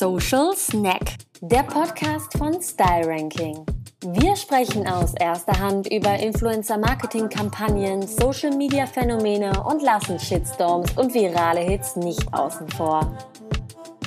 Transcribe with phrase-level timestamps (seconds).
[0.00, 3.66] Social Snack, der Podcast von Style Ranking.
[4.02, 12.32] Wir sprechen aus erster Hand über Influencer-Marketing-Kampagnen, Social-Media-Phänomene und lassen Shitstorms und virale Hits nicht
[12.32, 13.14] außen vor.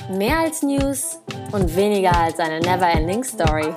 [0.10, 1.20] Mehr als News
[1.52, 3.72] und weniger als eine never-ending Story.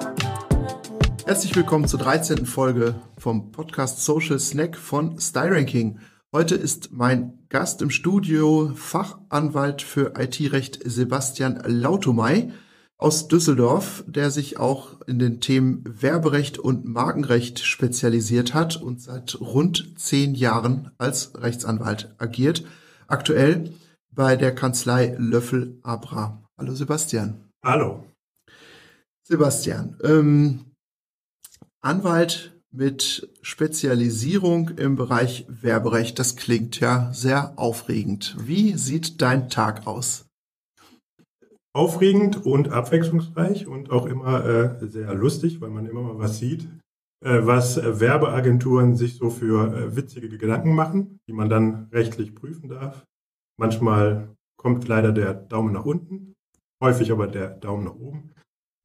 [1.26, 2.46] Herzlich willkommen zur 13.
[2.46, 6.00] Folge vom Podcast Social Snack von Style Ranking.
[6.36, 12.52] Heute ist mein Gast im Studio Fachanwalt für IT-Recht Sebastian Lautomei
[12.98, 19.40] aus Düsseldorf, der sich auch in den Themen Werberecht und Markenrecht spezialisiert hat und seit
[19.40, 22.66] rund zehn Jahren als Rechtsanwalt agiert.
[23.06, 23.72] Aktuell
[24.10, 26.44] bei der Kanzlei Löffel Abra.
[26.58, 27.48] Hallo Sebastian.
[27.64, 28.04] Hallo.
[29.22, 30.66] Sebastian, ähm,
[31.80, 36.18] Anwalt mit Spezialisierung im Bereich Werberecht.
[36.18, 38.36] Das klingt ja sehr aufregend.
[38.38, 40.26] Wie sieht dein Tag aus?
[41.72, 46.68] Aufregend und abwechslungsreich und auch immer äh, sehr lustig, weil man immer mal was sieht,
[47.22, 52.34] äh, was äh, Werbeagenturen sich so für äh, witzige Gedanken machen, die man dann rechtlich
[52.34, 53.04] prüfen darf.
[53.58, 56.34] Manchmal kommt leider der Daumen nach unten,
[56.82, 58.32] häufig aber der Daumen nach oben.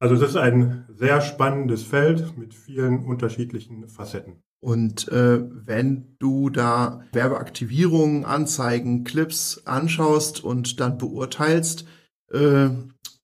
[0.02, 4.42] Also es ist ein sehr spannendes Feld mit vielen unterschiedlichen Facetten.
[4.60, 11.86] Und äh, wenn du da Werbeaktivierungen, Anzeigen, Clips anschaust und dann beurteilst,
[12.32, 12.70] äh,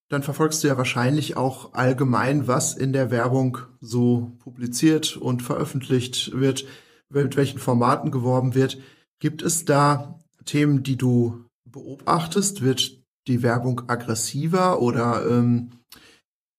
[0.09, 6.31] dann verfolgst du ja wahrscheinlich auch allgemein, was in der Werbung so publiziert und veröffentlicht
[6.39, 6.65] wird,
[7.11, 8.79] mit welchen Formaten geworben wird.
[9.19, 12.63] Gibt es da Themen, die du beobachtest?
[12.63, 15.73] Wird die Werbung aggressiver oder ähm,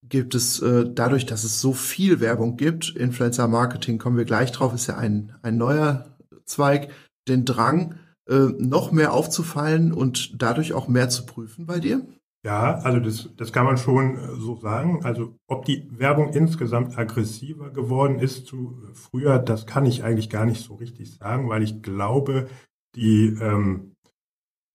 [0.09, 4.51] gibt es äh, dadurch, dass es so viel Werbung gibt, Influencer Marketing, kommen wir gleich
[4.51, 6.89] drauf, ist ja ein, ein neuer Zweig,
[7.27, 7.95] den Drang,
[8.27, 12.05] äh, noch mehr aufzufallen und dadurch auch mehr zu prüfen bei dir?
[12.45, 15.03] Ja, also das, das kann man schon so sagen.
[15.03, 20.45] Also ob die Werbung insgesamt aggressiver geworden ist zu früher, das kann ich eigentlich gar
[20.45, 22.47] nicht so richtig sagen, weil ich glaube,
[22.95, 23.95] die, ähm,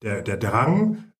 [0.03, 1.13] der, der Drang,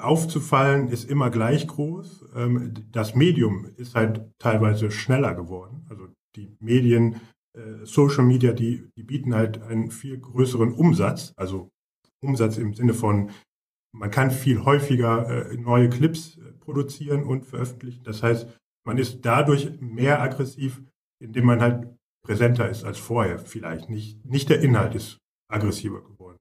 [0.00, 2.26] aufzufallen ist immer gleich groß.
[2.34, 5.86] Ähm, das Medium ist halt teilweise schneller geworden.
[5.88, 7.20] Also die Medien,
[7.54, 11.32] äh, Social Media, die, die bieten halt einen viel größeren Umsatz.
[11.36, 11.70] Also
[12.20, 13.30] Umsatz im Sinne von,
[13.92, 18.04] man kann viel häufiger äh, neue Clips äh, produzieren und veröffentlichen.
[18.04, 18.48] Das heißt,
[18.86, 20.82] man ist dadurch mehr aggressiv,
[21.20, 21.88] indem man halt
[22.24, 23.88] präsenter ist als vorher vielleicht.
[23.88, 25.18] Nicht, nicht der Inhalt ist
[25.50, 26.37] aggressiver geworden.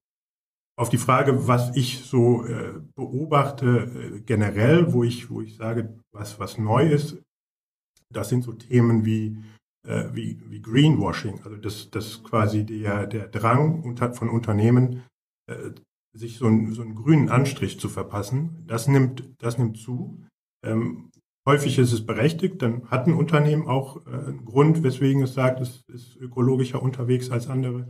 [0.79, 3.65] Auf die Frage, was ich so äh, beobachte
[4.15, 7.17] äh, generell, wo ich, wo ich sage, was, was neu ist,
[8.13, 9.43] das sind so Themen wie,
[9.88, 15.03] äh, wie, wie Greenwashing, also das, das quasi der, der Drang unter, von Unternehmen,
[15.49, 15.71] äh,
[16.13, 20.23] sich so, ein, so einen grünen Anstrich zu verpassen, das nimmt, das nimmt zu.
[20.63, 21.09] Ähm,
[21.47, 25.59] häufig ist es berechtigt, dann hat ein Unternehmen auch äh, einen Grund, weswegen es sagt,
[25.59, 27.88] es ist ökologischer unterwegs als andere.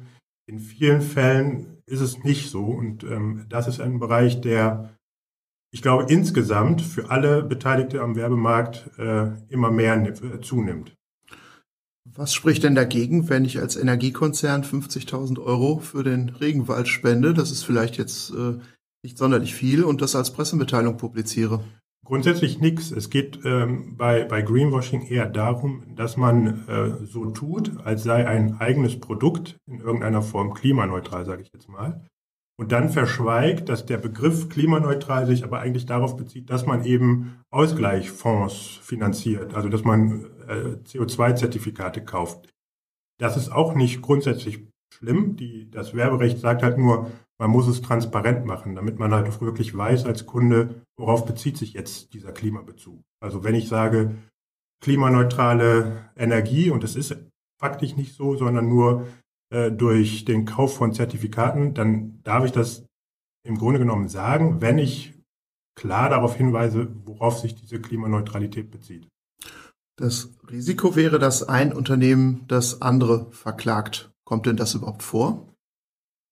[0.49, 4.97] In vielen Fällen ist es nicht so und ähm, das ist ein Bereich, der,
[5.73, 10.95] ich glaube, insgesamt für alle Beteiligte am Werbemarkt äh, immer mehr äh, zunimmt.
[12.15, 17.33] Was spricht denn dagegen, wenn ich als Energiekonzern 50.000 Euro für den Regenwald spende?
[17.33, 18.57] Das ist vielleicht jetzt äh,
[19.03, 21.61] nicht sonderlich viel und das als Pressemitteilung publiziere.
[22.07, 22.91] Grundsätzlich nichts.
[22.91, 28.25] Es geht ähm, bei, bei Greenwashing eher darum, dass man äh, so tut, als sei
[28.25, 32.07] ein eigenes Produkt in irgendeiner Form klimaneutral, sage ich jetzt mal.
[32.57, 37.41] Und dann verschweigt, dass der Begriff klimaneutral sich aber eigentlich darauf bezieht, dass man eben
[37.49, 42.47] Ausgleichfonds finanziert, also dass man äh, CO2-Zertifikate kauft.
[43.19, 45.35] Das ist auch nicht grundsätzlich schlimm.
[45.35, 49.75] Die, das Werberecht sagt halt nur, man muss es transparent machen, damit man halt wirklich
[49.75, 53.01] weiß als Kunde, worauf bezieht sich jetzt dieser Klimabezug.
[53.21, 54.15] Also wenn ich sage
[54.81, 57.15] klimaneutrale Energie, und das ist
[57.59, 59.07] faktisch nicht so, sondern nur
[59.51, 62.85] äh, durch den Kauf von Zertifikaten, dann darf ich das
[63.43, 65.13] im Grunde genommen sagen, wenn ich
[65.75, 69.07] klar darauf hinweise, worauf sich diese Klimaneutralität bezieht.
[69.95, 74.11] Das Risiko wäre, dass ein Unternehmen das andere verklagt.
[74.25, 75.47] Kommt denn das überhaupt vor?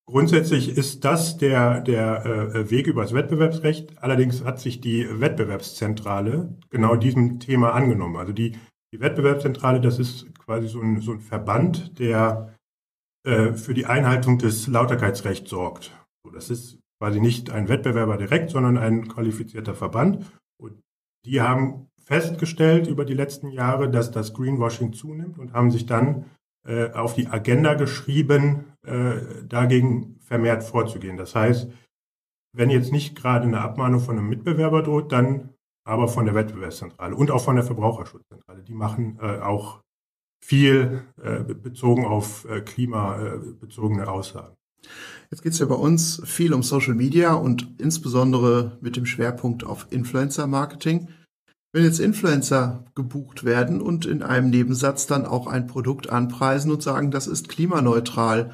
[0.08, 3.98] Grundsätzlich ist das der, der äh, Weg übers Wettbewerbsrecht.
[4.04, 8.16] Allerdings hat sich die Wettbewerbszentrale genau diesem Thema angenommen.
[8.18, 8.56] Also die,
[8.94, 12.56] die Wettbewerbszentrale, das ist quasi so ein, so ein Verband, der
[13.26, 15.92] äh, für die Einhaltung des Lauterkeitsrechts sorgt.
[16.24, 20.32] So, das ist quasi nicht ein Wettbewerber direkt, sondern ein qualifizierter Verband.
[20.62, 20.80] Und
[21.26, 26.26] die haben festgestellt über die letzten Jahre, dass das Greenwashing zunimmt und haben sich dann
[26.66, 31.18] äh, auf die Agenda geschrieben, äh, dagegen vermehrt vorzugehen.
[31.18, 31.70] Das heißt,
[32.54, 35.50] wenn jetzt nicht gerade eine Abmahnung von einem Mitbewerber droht, dann
[35.86, 38.64] aber von der Wettbewerbszentrale und auch von der Verbraucherschutzzentrale.
[38.64, 39.82] Die machen äh, auch
[40.44, 44.56] viel äh, bezogen auf äh, klimabezogene Aussagen.
[45.32, 49.64] Jetzt geht es ja bei uns viel um Social Media und insbesondere mit dem Schwerpunkt
[49.64, 51.10] auf Influencer-Marketing.
[51.76, 56.82] Wenn jetzt Influencer gebucht werden und in einem Nebensatz dann auch ein Produkt anpreisen und
[56.82, 58.52] sagen, das ist klimaneutral,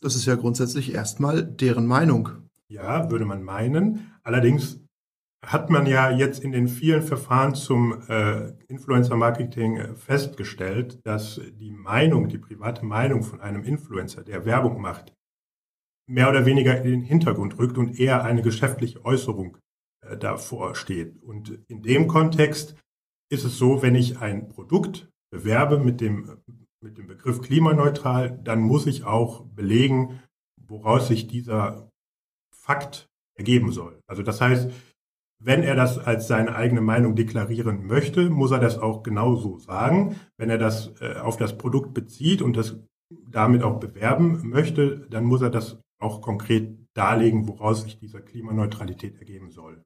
[0.00, 2.30] das ist ja grundsätzlich erstmal deren Meinung.
[2.66, 4.12] Ja, würde man meinen.
[4.24, 4.80] Allerdings
[5.46, 11.70] hat man ja jetzt in den vielen Verfahren zum äh, Influencer-Marketing äh, festgestellt, dass die
[11.70, 15.14] Meinung, die private Meinung von einem Influencer, der Werbung macht,
[16.08, 19.58] mehr oder weniger in den Hintergrund rückt und eher eine geschäftliche Äußerung
[20.18, 21.22] davor steht.
[21.22, 22.76] Und in dem Kontext
[23.30, 26.38] ist es so, wenn ich ein Produkt bewerbe mit dem,
[26.80, 30.22] mit dem Begriff klimaneutral, dann muss ich auch belegen,
[30.60, 31.90] woraus sich dieser
[32.54, 34.00] Fakt ergeben soll.
[34.06, 34.70] Also das heißt,
[35.40, 40.16] wenn er das als seine eigene Meinung deklarieren möchte, muss er das auch genauso sagen.
[40.38, 42.78] Wenn er das äh, auf das Produkt bezieht und das
[43.28, 49.18] damit auch bewerben möchte, dann muss er das auch konkret darlegen, woraus sich diese Klimaneutralität
[49.18, 49.82] ergeben soll.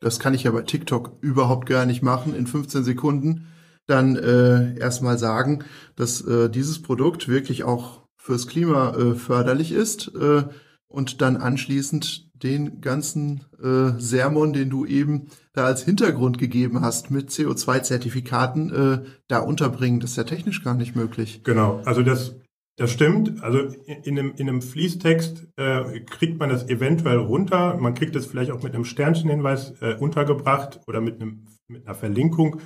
[0.00, 3.46] Das kann ich ja bei TikTok überhaupt gar nicht machen in 15 Sekunden.
[3.86, 5.64] Dann äh, erstmal sagen,
[5.96, 10.44] dass äh, dieses Produkt wirklich auch fürs Klima äh, förderlich ist äh,
[10.86, 17.10] und dann anschließend den ganzen äh, Sermon, den du eben da als Hintergrund gegeben hast
[17.10, 20.00] mit CO2-Zertifikaten, äh, da unterbringen.
[20.00, 21.42] Das ist ja technisch gar nicht möglich.
[21.42, 22.36] Genau, also das
[22.78, 23.42] das stimmt.
[23.42, 27.76] Also in einem, in einem Fließtext äh, kriegt man das eventuell runter.
[27.76, 31.96] Man kriegt es vielleicht auch mit einem Sternchenhinweis äh, untergebracht oder mit, einem, mit einer
[31.96, 32.60] Verlinkung.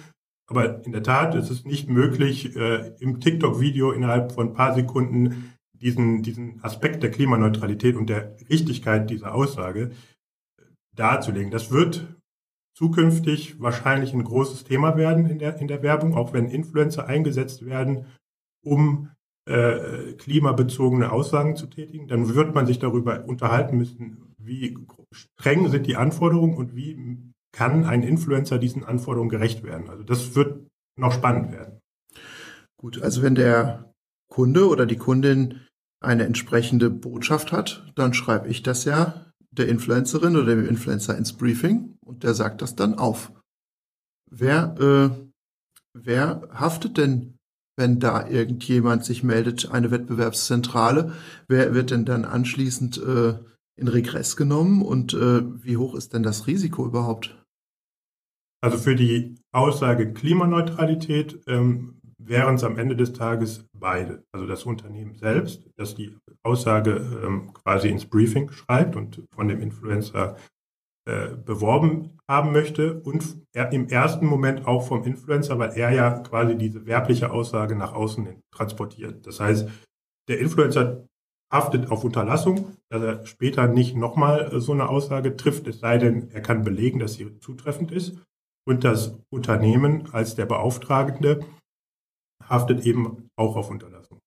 [0.46, 4.74] Aber in der Tat ist es nicht möglich, äh, im TikTok-Video innerhalb von ein paar
[4.74, 9.92] Sekunden diesen, diesen Aspekt der Klimaneutralität und der Richtigkeit dieser Aussage
[10.58, 10.62] äh,
[10.94, 11.50] darzulegen.
[11.50, 12.06] Das wird
[12.76, 17.64] zukünftig wahrscheinlich ein großes Thema werden in der, in der Werbung, auch wenn Influencer eingesetzt
[17.64, 18.04] werden,
[18.62, 19.08] um
[19.46, 24.76] äh, klimabezogene Aussagen zu tätigen, dann wird man sich darüber unterhalten müssen, wie
[25.10, 27.18] streng sind die Anforderungen und wie
[27.52, 29.90] kann ein Influencer diesen Anforderungen gerecht werden.
[29.90, 30.66] Also das wird
[30.96, 31.80] noch spannend werden.
[32.76, 33.92] Gut, also wenn der
[34.28, 35.60] Kunde oder die Kundin
[36.00, 41.34] eine entsprechende Botschaft hat, dann schreibe ich das ja der Influencerin oder dem Influencer ins
[41.34, 43.32] Briefing und der sagt das dann auf.
[44.30, 45.28] Wer, äh,
[45.92, 47.31] wer haftet denn
[47.76, 51.12] wenn da irgendjemand sich meldet, eine Wettbewerbszentrale,
[51.48, 53.34] wer wird denn dann anschließend äh,
[53.76, 57.38] in Regress genommen und äh, wie hoch ist denn das Risiko überhaupt?
[58.62, 64.24] Also für die Aussage Klimaneutralität ähm, wären es am Ende des Tages beide.
[64.32, 69.60] Also das Unternehmen selbst, das die Aussage ähm, quasi ins Briefing schreibt und von dem
[69.60, 70.36] Influencer
[71.04, 76.56] äh, beworben haben möchte und im ersten Moment auch vom Influencer, weil er ja quasi
[76.56, 79.26] diese werbliche Aussage nach außen transportiert.
[79.26, 79.68] Das heißt,
[80.28, 81.06] der Influencer
[81.52, 86.30] haftet auf Unterlassung, dass er später nicht nochmal so eine Aussage trifft, es sei denn,
[86.30, 88.18] er kann belegen, dass sie zutreffend ist.
[88.64, 91.44] Und das Unternehmen als der Beauftragende
[92.48, 94.20] haftet eben auch auf Unterlassung.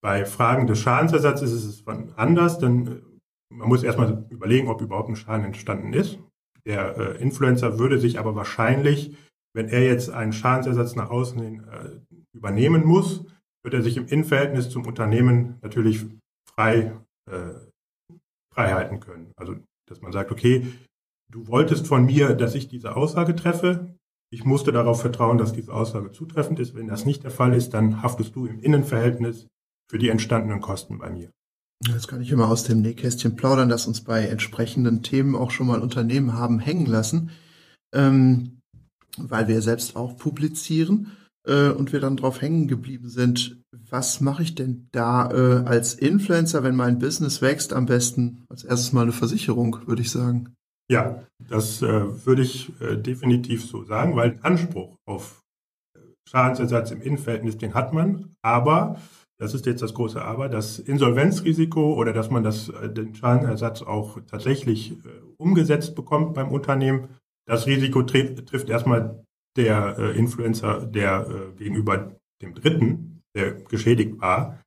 [0.00, 1.86] Bei Fragen des Schadensersatzes ist es
[2.16, 3.02] anders, dann
[3.50, 6.18] man muss erstmal überlegen, ob überhaupt ein Schaden entstanden ist.
[6.66, 9.16] Der äh, Influencer würde sich aber wahrscheinlich,
[9.54, 13.24] wenn er jetzt einen Schadensersatz nach außen hin äh, übernehmen muss,
[13.64, 16.04] wird er sich im Innenverhältnis zum Unternehmen natürlich
[16.48, 16.92] frei,
[17.30, 17.54] äh,
[18.52, 19.32] frei halten können.
[19.36, 19.56] Also,
[19.88, 20.66] dass man sagt, okay,
[21.30, 23.94] du wolltest von mir, dass ich diese Aussage treffe.
[24.30, 26.74] Ich musste darauf vertrauen, dass diese Aussage zutreffend ist.
[26.74, 29.46] Wenn das nicht der Fall ist, dann haftest du im Innenverhältnis
[29.90, 31.30] für die entstandenen Kosten bei mir.
[31.86, 35.68] Jetzt kann ich immer aus dem Nähkästchen plaudern, dass uns bei entsprechenden Themen auch schon
[35.68, 37.30] mal Unternehmen haben hängen lassen,
[37.94, 38.60] ähm,
[39.16, 41.12] weil wir selbst auch publizieren
[41.46, 43.62] äh, und wir dann drauf hängen geblieben sind.
[43.90, 47.72] Was mache ich denn da äh, als Influencer, wenn mein Business wächst?
[47.72, 50.54] Am besten als erstes mal eine Versicherung, würde ich sagen.
[50.90, 55.42] Ja, das äh, würde ich äh, definitiv so sagen, weil Anspruch auf
[55.94, 58.98] äh, Schadensersatz im Innenverhältnis, den hat man, aber
[59.40, 63.82] das ist jetzt das große Aber, das Insolvenzrisiko oder dass man das, äh, den Schadenersatz
[63.82, 64.96] auch tatsächlich äh,
[65.36, 67.08] umgesetzt bekommt beim Unternehmen,
[67.46, 69.24] das Risiko trifft, erstmal
[69.56, 74.60] der äh, Influencer, der äh, gegenüber dem Dritten, der geschädigt war,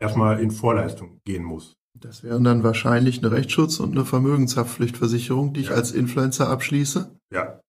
[0.00, 1.74] erstmal in Vorleistung gehen muss.
[2.00, 7.14] Das wären dann wahrscheinlich eine Rechtsschutz- und eine Vermögenshaftpflichtversicherung, die ich als Influencer abschließe.
[7.32, 7.60] Ja.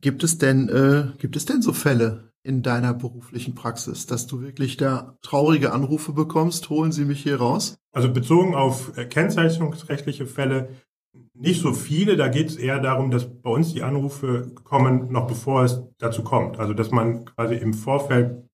[0.00, 4.40] Gibt es denn, äh, gibt es denn so Fälle, in deiner beruflichen Praxis, dass du
[4.40, 7.76] wirklich da traurige Anrufe bekommst, holen Sie mich hier raus?
[7.92, 10.68] Also bezogen auf äh, kennzeichnungsrechtliche Fälle
[11.34, 15.26] nicht so viele, da geht es eher darum, dass bei uns die Anrufe kommen, noch
[15.26, 16.58] bevor es dazu kommt.
[16.58, 18.46] Also dass man quasi im Vorfeld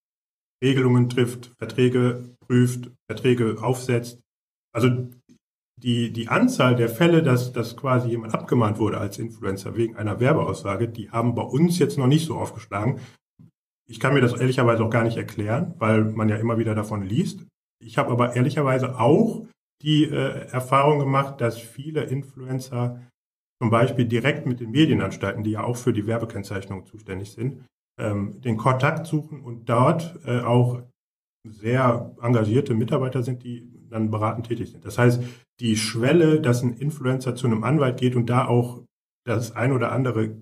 [0.63, 4.21] Regelungen trifft, Verträge prüft, Verträge aufsetzt.
[4.73, 5.09] Also
[5.77, 10.21] die, die Anzahl der Fälle, dass, dass quasi jemand abgemahnt wurde als Influencer wegen einer
[10.21, 13.01] Werbeaussage, die haben bei uns jetzt noch nicht so aufgeschlagen.
[13.93, 17.03] Ich kann mir das ehrlicherweise auch gar nicht erklären, weil man ja immer wieder davon
[17.03, 17.45] liest.
[17.79, 19.45] Ich habe aber ehrlicherweise auch
[19.83, 23.03] die äh, Erfahrung gemacht, dass viele Influencer
[23.61, 27.67] zum Beispiel direkt mit den Medienanstalten, die ja auch für die Werbekennzeichnung zuständig sind,
[28.01, 30.81] ähm, den Kontakt suchen und dort äh, auch
[31.47, 34.87] sehr engagierte Mitarbeiter sind, die dann beratend tätig sind.
[34.87, 35.23] Das heißt,
[35.61, 38.81] die Schwelle, dass ein Influencer zu einem Anwalt geht und da auch
[39.27, 40.35] das ein oder andere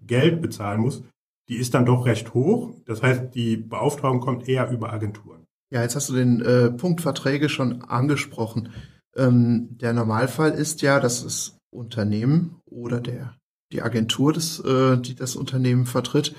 [0.00, 1.02] Geld bezahlen muss,
[1.48, 2.74] die ist dann doch recht hoch.
[2.84, 5.46] Das heißt, die Beauftragung kommt eher über Agenturen.
[5.70, 8.72] Ja, jetzt hast du den äh, Punkt Verträge schon angesprochen.
[9.16, 13.36] Ähm, der Normalfall ist ja, dass das Unternehmen oder der,
[13.72, 16.34] die Agentur, des, äh, die das Unternehmen vertritt,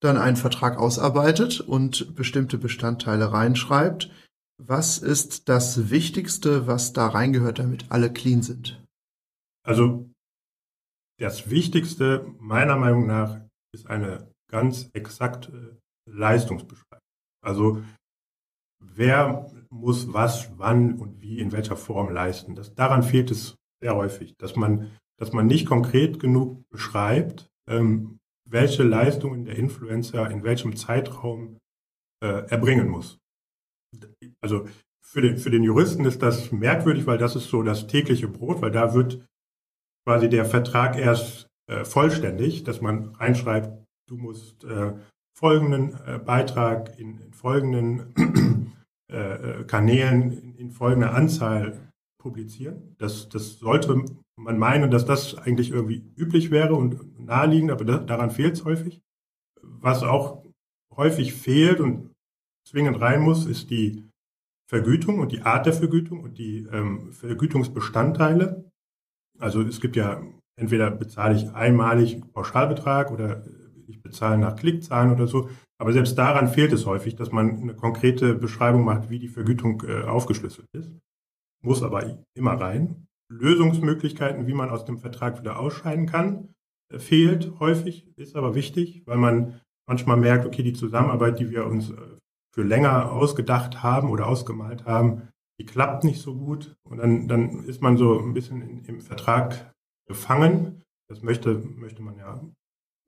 [0.00, 4.10] dann einen Vertrag ausarbeitet und bestimmte Bestandteile reinschreibt.
[4.58, 8.82] Was ist das Wichtigste, was da reingehört, damit alle clean sind?
[9.64, 10.10] Also
[11.18, 13.40] das Wichtigste meiner Meinung nach
[13.72, 17.02] ist eine ganz exakte Leistungsbeschreibung.
[17.44, 17.82] Also
[18.80, 22.54] wer muss was, wann und wie, in welcher Form leisten.
[22.54, 28.18] Das, daran fehlt es sehr häufig, dass man, dass man nicht konkret genug beschreibt, ähm,
[28.48, 31.58] welche Leistungen der Influencer in welchem Zeitraum
[32.22, 33.18] äh, erbringen muss.
[34.40, 34.68] Also
[35.02, 38.60] für den, für den Juristen ist das merkwürdig, weil das ist so das tägliche Brot,
[38.60, 39.24] weil da wird
[40.04, 44.94] quasi der Vertrag erst äh, vollständig, dass man reinschreibt, du musst äh,
[45.36, 48.74] folgenden äh, Beitrag in, in folgenden
[49.12, 52.94] äh, äh, Kanälen in, in folgender Anzahl publizieren.
[52.98, 54.04] Das, das sollte
[54.36, 58.64] man meinen, dass das eigentlich irgendwie üblich wäre und naheliegend, aber das, daran fehlt es
[58.64, 59.00] häufig.
[59.62, 60.44] Was auch
[60.94, 62.12] häufig fehlt und
[62.66, 64.08] zwingend rein muss, ist die
[64.68, 68.68] Vergütung und die Art der Vergütung und die ähm, Vergütungsbestandteile.
[69.38, 70.20] Also es gibt ja
[70.58, 73.44] entweder bezahle ich einmalig Pauschalbetrag oder
[73.88, 75.48] ich bezahle nach Klickzahlen oder so.
[75.78, 79.82] Aber selbst daran fehlt es häufig, dass man eine konkrete Beschreibung macht, wie die Vergütung
[79.86, 80.90] äh, aufgeschlüsselt ist.
[81.62, 83.06] Muss aber immer rein.
[83.30, 86.48] Lösungsmöglichkeiten, wie man aus dem Vertrag wieder ausscheiden kann,
[86.92, 91.66] äh, fehlt häufig, ist aber wichtig, weil man manchmal merkt, okay, die Zusammenarbeit, die wir
[91.66, 91.96] uns äh,
[92.54, 95.28] für länger ausgedacht haben oder ausgemalt haben,
[95.60, 96.74] die klappt nicht so gut.
[96.88, 99.74] Und dann, dann ist man so ein bisschen in, im Vertrag
[100.08, 100.82] gefangen.
[101.08, 102.40] Das möchte, möchte man ja,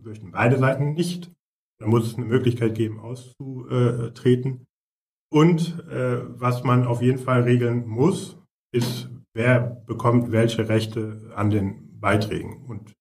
[0.02, 1.31] möchten beide Seiten nicht.
[1.81, 4.67] Da muss es eine Möglichkeit geben, auszutreten.
[5.31, 8.37] Und äh, was man auf jeden Fall regeln muss,
[8.73, 12.95] ist, wer bekommt welche Rechte an den Beiträgen und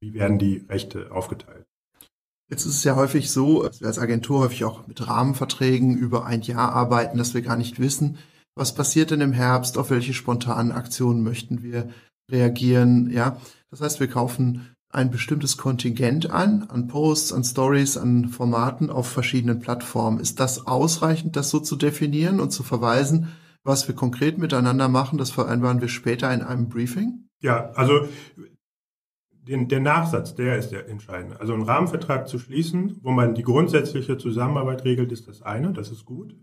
[0.00, 1.64] wie werden die Rechte aufgeteilt.
[2.50, 6.26] Jetzt ist es ja häufig so, dass wir als Agentur häufig auch mit Rahmenverträgen über
[6.26, 8.18] ein Jahr arbeiten, dass wir gar nicht wissen,
[8.54, 11.88] was passiert denn im Herbst, auf welche spontanen Aktionen möchten wir
[12.30, 13.38] reagieren, ja.
[13.70, 19.08] Das heißt, wir kaufen ein bestimmtes Kontingent an, an Posts, an Stories, an Formaten auf
[19.08, 20.20] verschiedenen Plattformen.
[20.20, 23.32] Ist das ausreichend, das so zu definieren und zu verweisen,
[23.64, 25.18] was wir konkret miteinander machen?
[25.18, 27.28] Das vereinbaren wir später in einem Briefing?
[27.40, 28.06] Ja, also
[29.30, 31.40] den, der Nachsatz, der ist der entscheidende.
[31.40, 35.90] Also einen Rahmenvertrag zu schließen, wo man die grundsätzliche Zusammenarbeit regelt, ist das eine, das
[35.90, 36.36] ist gut.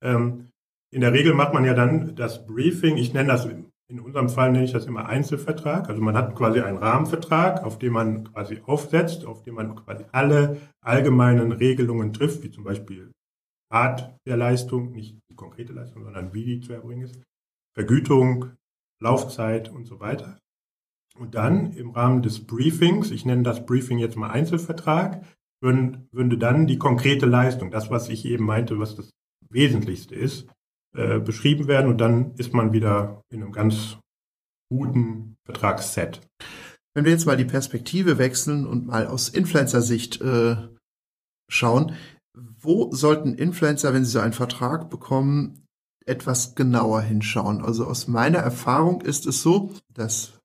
[0.00, 0.48] Ähm,
[0.90, 3.48] in der Regel macht man ja dann das Briefing, ich nenne das,
[3.88, 5.88] in unserem Fall nenne ich das immer Einzelvertrag.
[5.88, 10.04] Also man hat quasi einen Rahmenvertrag, auf dem man quasi aufsetzt, auf dem man quasi
[10.12, 13.12] alle allgemeinen Regelungen trifft, wie zum Beispiel
[13.70, 17.20] Art der Leistung, nicht die konkrete Leistung, sondern wie die zu erbringen ist,
[17.74, 18.52] Vergütung,
[19.00, 20.38] Laufzeit und so weiter.
[21.18, 25.24] Und dann im Rahmen des Briefings, ich nenne das Briefing jetzt mal Einzelvertrag,
[25.62, 29.10] würde dann die konkrete Leistung, das, was ich eben meinte, was das
[29.48, 30.48] Wesentlichste ist,
[30.96, 33.98] äh, beschrieben werden und dann ist man wieder in einem ganz
[34.70, 36.20] guten Vertragsset.
[36.94, 40.56] Wenn wir jetzt mal die Perspektive wechseln und mal aus Influencer-Sicht äh,
[41.48, 41.92] schauen,
[42.34, 45.66] wo sollten Influencer, wenn sie so einen Vertrag bekommen,
[46.04, 47.62] etwas genauer hinschauen?
[47.62, 50.36] Also aus meiner Erfahrung ist es so, dass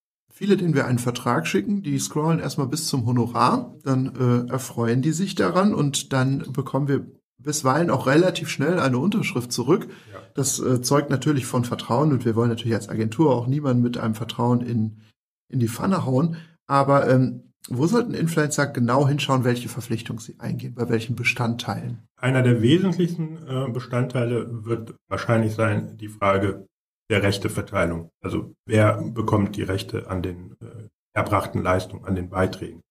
[0.41, 4.15] Viele, denen wir einen Vertrag schicken, die scrollen erstmal bis zum Honorar, dann
[4.47, 7.05] äh, erfreuen die sich daran und dann bekommen wir
[7.37, 9.87] bisweilen auch relativ schnell eine Unterschrift zurück.
[10.35, 13.97] Das äh, zeugt natürlich von Vertrauen und wir wollen natürlich als Agentur auch niemanden mit
[13.97, 15.01] einem Vertrauen in,
[15.49, 16.37] in die Pfanne hauen.
[16.67, 21.99] Aber ähm, wo sollten Influencer genau hinschauen, welche Verpflichtungen sie eingehen, bei welchen Bestandteilen?
[22.17, 26.65] Einer der wesentlichsten äh, Bestandteile wird wahrscheinlich sein, die Frage
[27.09, 28.09] der Rechteverteilung.
[28.23, 32.81] Also wer bekommt die Rechte an den äh, erbrachten Leistungen, an den Beiträgen.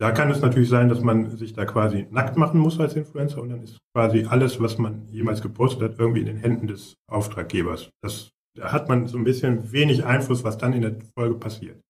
[0.00, 3.42] Da kann es natürlich sein, dass man sich da quasi nackt machen muss als Influencer
[3.42, 6.94] und dann ist quasi alles, was man jemals gepostet hat, irgendwie in den Händen des
[7.10, 7.90] Auftraggebers.
[8.00, 11.80] Das, da hat man so ein bisschen wenig Einfluss, was dann in der Folge passiert.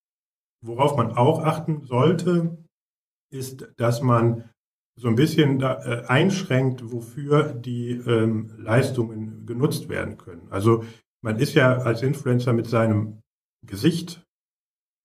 [0.64, 2.56] Worauf man auch achten sollte,
[3.30, 4.48] ist, dass man
[4.98, 10.48] so ein bisschen da, äh, einschränkt, wofür die ähm, Leistungen genutzt werden können.
[10.50, 10.82] Also
[11.22, 13.20] man ist ja als Influencer mit seinem
[13.66, 14.24] Gesicht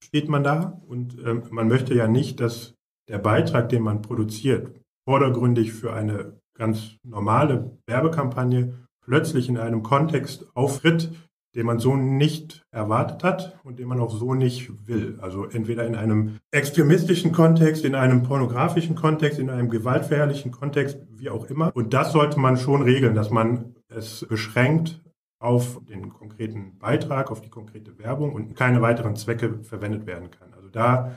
[0.04, 2.76] steht man da und ähm, man möchte ja nicht, dass
[3.08, 4.72] der Beitrag, den man produziert,
[5.06, 11.12] vordergründig für eine ganz normale Werbekampagne plötzlich in einem Kontext auftritt,
[11.56, 15.20] den man so nicht erwartet hat und den man auch so nicht will.
[15.22, 21.30] Also entweder in einem extremistischen Kontext, in einem pornografischen Kontext, in einem gewaltverherrlichen Kontext, wie
[21.30, 21.72] auch immer.
[21.76, 25.02] Und das sollte man schon regeln, dass man es beschränkt
[25.40, 30.54] auf den konkreten Beitrag, auf die konkrete Werbung und keine weiteren Zwecke verwendet werden kann.
[30.54, 31.14] Also da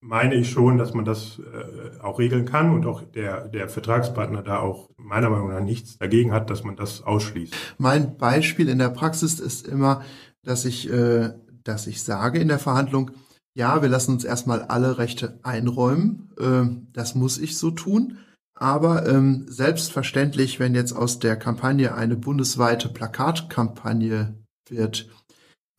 [0.00, 4.42] meine ich schon, dass man das äh, auch regeln kann und auch der, der Vertragspartner
[4.42, 7.54] da auch meiner Meinung nach nichts dagegen hat, dass man das ausschließt.
[7.78, 10.02] Mein Beispiel in der Praxis ist immer,
[10.42, 11.30] dass ich, äh,
[11.64, 13.10] dass ich sage in der Verhandlung,
[13.54, 16.30] ja, wir lassen uns erstmal alle Rechte einräumen.
[16.38, 18.18] Äh, das muss ich so tun.
[18.54, 24.34] Aber ähm, selbstverständlich, wenn jetzt aus der Kampagne eine bundesweite Plakatkampagne
[24.68, 25.08] wird,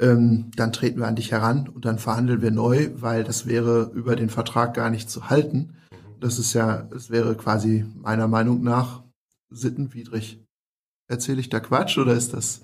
[0.01, 3.91] ähm, dann treten wir an dich heran und dann verhandeln wir neu, weil das wäre
[3.93, 5.75] über den Vertrag gar nicht zu halten.
[6.19, 9.03] Das ist ja, es wäre quasi meiner Meinung nach
[9.49, 10.43] sittenwidrig.
[11.07, 12.61] Erzähle ich da Quatsch oder ist das,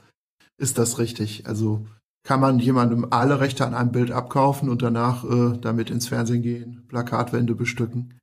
[0.57, 1.47] ist das richtig?
[1.47, 1.85] Also
[2.23, 6.41] kann man jemandem alle Rechte an einem Bild abkaufen und danach äh, damit ins Fernsehen
[6.41, 8.19] gehen, Plakatwände bestücken?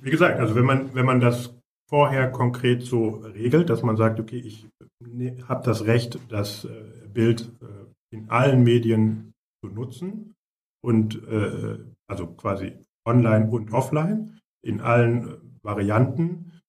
[0.00, 1.54] Wie gesagt, also wenn man, wenn man das
[1.88, 4.66] vorher konkret so regelt, dass man sagt, okay, ich
[5.00, 7.79] ne, habe das Recht, das äh, Bild äh,
[8.10, 10.34] in allen Medien zu nutzen
[10.82, 12.76] und äh, also quasi
[13.06, 16.60] online und offline in allen äh, Varianten,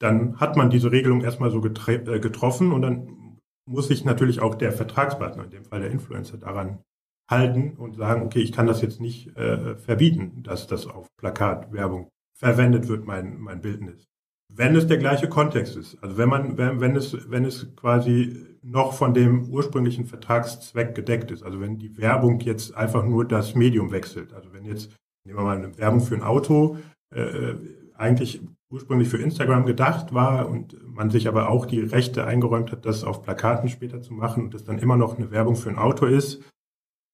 [0.00, 4.54] dann hat man diese Regelung erstmal so äh, getroffen und dann muss sich natürlich auch
[4.54, 6.82] der Vertragspartner, in dem Fall der Influencer, daran
[7.30, 12.08] halten und sagen, okay, ich kann das jetzt nicht äh, verbieten, dass das auf Plakatwerbung
[12.34, 14.06] verwendet wird, mein, mein Bildnis.
[14.50, 18.47] Wenn es der gleiche Kontext ist, also wenn man, wenn, wenn es, wenn es quasi
[18.62, 23.54] noch von dem ursprünglichen Vertragszweck gedeckt ist, also wenn die Werbung jetzt einfach nur das
[23.54, 24.90] Medium wechselt, also wenn jetzt,
[25.24, 26.78] nehmen wir mal eine Werbung für ein Auto,
[27.14, 27.54] äh,
[27.94, 28.40] eigentlich
[28.70, 33.04] ursprünglich für Instagram gedacht war und man sich aber auch die Rechte eingeräumt hat, das
[33.04, 36.06] auf Plakaten später zu machen und das dann immer noch eine Werbung für ein Auto
[36.06, 36.42] ist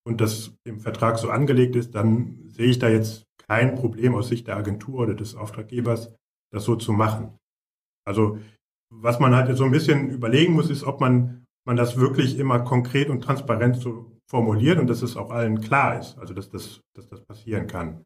[0.05, 4.29] und das im Vertrag so angelegt ist, dann sehe ich da jetzt kein Problem aus
[4.29, 6.15] Sicht der Agentur oder des Auftraggebers,
[6.53, 7.39] das so zu machen.
[8.07, 8.39] Also
[9.01, 12.61] was man halt so ein bisschen überlegen muss, ist, ob man, man das wirklich immer
[12.61, 16.81] konkret und transparent so formuliert und dass es auch allen klar ist, also dass das,
[16.95, 18.05] dass das passieren kann.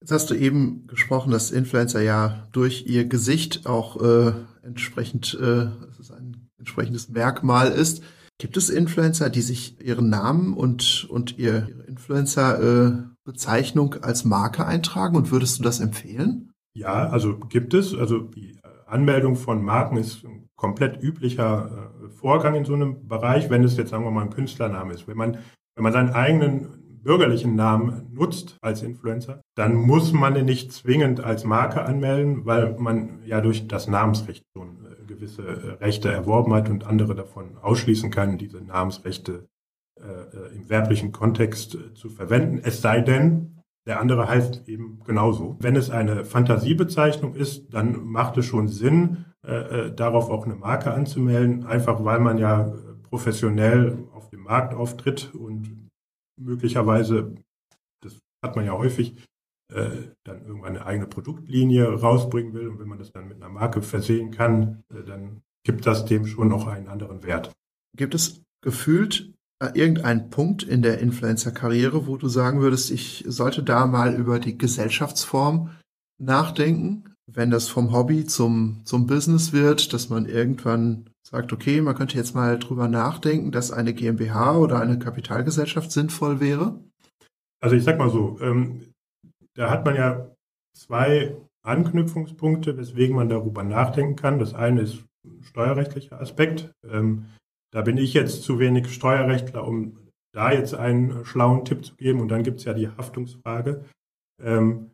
[0.00, 5.68] Jetzt hast du eben gesprochen, dass Influencer ja durch ihr Gesicht auch äh, entsprechend, äh,
[6.16, 8.02] ein entsprechendes Merkmal ist.
[8.38, 14.66] Gibt es Influencer, die sich ihren Namen und, und ihr, ihre Influencer-Bezeichnung äh, als Marke
[14.66, 16.50] eintragen und würdest du das empfehlen?
[16.74, 17.94] Ja, also gibt es.
[17.94, 18.28] Also
[18.92, 23.76] Anmeldung von Marken ist ein komplett üblicher äh, Vorgang in so einem Bereich, wenn es
[23.76, 25.08] jetzt, sagen wir mal, ein Künstlername ist.
[25.08, 25.38] Wenn man,
[25.74, 31.20] wenn man seinen eigenen bürgerlichen Namen nutzt als Influencer, dann muss man ihn nicht zwingend
[31.20, 36.54] als Marke anmelden, weil man ja durch das Namensrecht schon äh, gewisse äh, Rechte erworben
[36.54, 39.48] hat und andere davon ausschließen kann, diese Namensrechte
[40.00, 42.60] äh, im werblichen Kontext zu verwenden.
[42.62, 45.56] Es sei denn, der andere heißt eben genauso.
[45.60, 50.54] Wenn es eine Fantasiebezeichnung ist, dann macht es schon Sinn, äh, äh, darauf auch eine
[50.54, 55.90] Marke anzumelden, einfach weil man ja professionell auf dem Markt auftritt und
[56.40, 57.34] möglicherweise,
[58.00, 59.16] das hat man ja häufig,
[59.72, 59.90] äh,
[60.24, 62.68] dann irgendwann eine eigene Produktlinie rausbringen will.
[62.68, 66.26] Und wenn man das dann mit einer Marke versehen kann, äh, dann gibt das dem
[66.26, 67.52] schon noch einen anderen Wert.
[67.96, 73.62] Gibt es gefühlt äh, irgendein Punkt in der Influencer-Karriere, wo du sagen würdest, ich sollte
[73.62, 75.70] da mal über die Gesellschaftsform
[76.18, 81.94] nachdenken, wenn das vom Hobby zum, zum Business wird, dass man irgendwann sagt, okay, man
[81.94, 86.80] könnte jetzt mal drüber nachdenken, dass eine GmbH oder eine Kapitalgesellschaft sinnvoll wäre?
[87.62, 88.92] Also ich sag mal so, ähm,
[89.54, 90.34] da hat man ja
[90.76, 94.40] zwei Anknüpfungspunkte, weswegen man darüber nachdenken kann.
[94.40, 95.04] Das eine ist
[95.42, 96.72] steuerrechtlicher Aspekt.
[96.84, 97.26] Ähm,
[97.72, 99.98] da bin ich jetzt zu wenig Steuerrechtler, um
[100.32, 102.20] da jetzt einen schlauen Tipp zu geben.
[102.20, 103.84] Und dann gibt es ja die Haftungsfrage.
[104.42, 104.90] Ähm,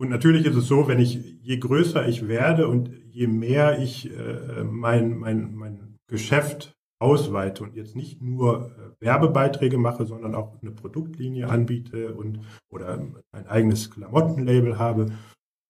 [0.00, 4.10] und natürlich ist es so, wenn ich, je größer ich werde und je mehr ich
[4.10, 10.60] äh, mein, mein, mein Geschäft ausweite und jetzt nicht nur äh, Werbebeiträge mache, sondern auch
[10.62, 12.98] eine Produktlinie anbiete und oder
[13.32, 15.12] ein eigenes Klamottenlabel habe,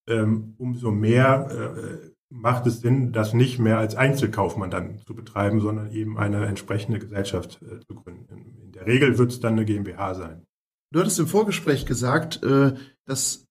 [0.09, 5.59] ähm, umso mehr äh, macht es Sinn, das nicht mehr als Einzelkaufmann dann zu betreiben,
[5.59, 8.57] sondern eben eine entsprechende Gesellschaft äh, zu gründen.
[8.63, 10.45] In der Regel wird es dann eine GmbH sein.
[10.91, 12.73] Du hattest im Vorgespräch gesagt, äh,
[13.05, 13.45] dass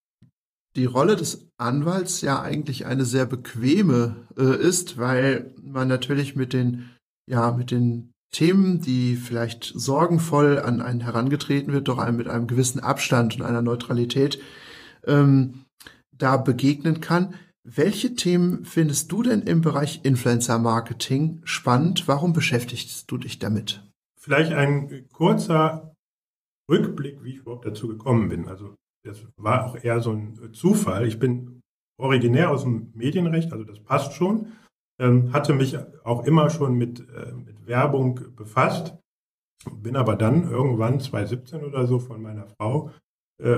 [0.77, 6.53] die Rolle des Anwalts ja eigentlich eine sehr bequeme äh, ist, weil man natürlich mit
[6.53, 6.91] den,
[7.29, 12.47] ja, mit den Themen, die vielleicht sorgenvoll an einen herangetreten wird, doch einem mit einem
[12.47, 14.41] gewissen Abstand und einer Neutralität
[15.05, 15.65] ähm,
[16.17, 17.35] da begegnen kann.
[17.63, 22.09] Welche Themen findest du denn im Bereich Influencer Marketing spannend?
[22.09, 23.87] Warum beschäftigst du dich damit?
[24.19, 25.95] Vielleicht ein kurzer
[26.71, 28.49] Rückblick, wie ich überhaupt dazu gekommen bin.
[28.49, 31.07] Also das war auch eher so ein Zufall.
[31.07, 31.61] Ich bin
[31.99, 34.53] originär aus dem Medienrecht, also das passt schon.
[34.99, 38.97] Ähm, hatte mich auch immer schon mit, äh, mit Werbung befasst,
[39.71, 42.93] bin aber dann irgendwann 2017 oder so von meiner Frau äh,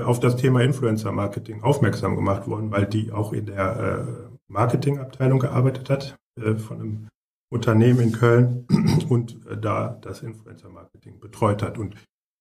[0.03, 5.39] auf das Thema Influencer Marketing aufmerksam gemacht worden, weil die auch in der äh, Marketingabteilung
[5.39, 7.07] gearbeitet hat äh, von einem
[7.51, 8.65] Unternehmen in Köln
[9.09, 11.77] und äh, da das Influencer Marketing betreut hat.
[11.77, 11.95] Und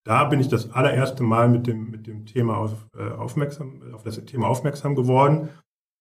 [0.04, 4.02] da bin ich das allererste Mal mit dem, mit dem Thema auf, äh, aufmerksam, auf
[4.02, 5.48] das Thema aufmerksam geworden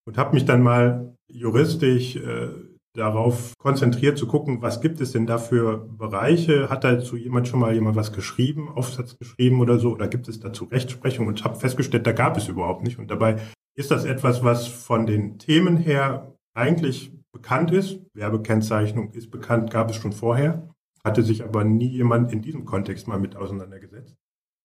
[0.08, 2.50] und habe mich dann mal juristisch äh,
[2.94, 6.70] darauf konzentriert zu gucken, was gibt es denn da für Bereiche?
[6.70, 9.92] Hat dazu jemand schon mal jemand was geschrieben, Aufsatz geschrieben oder so?
[9.92, 11.28] Oder gibt es dazu Rechtsprechung?
[11.28, 13.00] Und habe festgestellt, da gab es überhaupt nicht.
[13.00, 13.38] Und dabei
[13.76, 18.00] ist das etwas, was von den Themen her eigentlich bekannt ist.
[18.14, 20.68] Werbekennzeichnung ist bekannt, gab es schon vorher
[21.04, 24.16] hatte sich aber nie jemand in diesem Kontext mal mit auseinandergesetzt.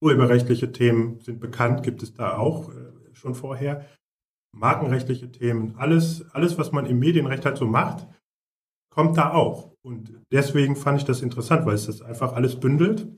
[0.03, 3.87] Urheberrechtliche Themen sind bekannt, gibt es da auch äh, schon vorher.
[4.53, 8.07] Markenrechtliche Themen, alles, alles, was man im Medienrecht halt so macht,
[8.97, 9.73] kommt da auch.
[9.85, 13.09] Und deswegen fand ich das interessant, weil es das einfach alles bündelt,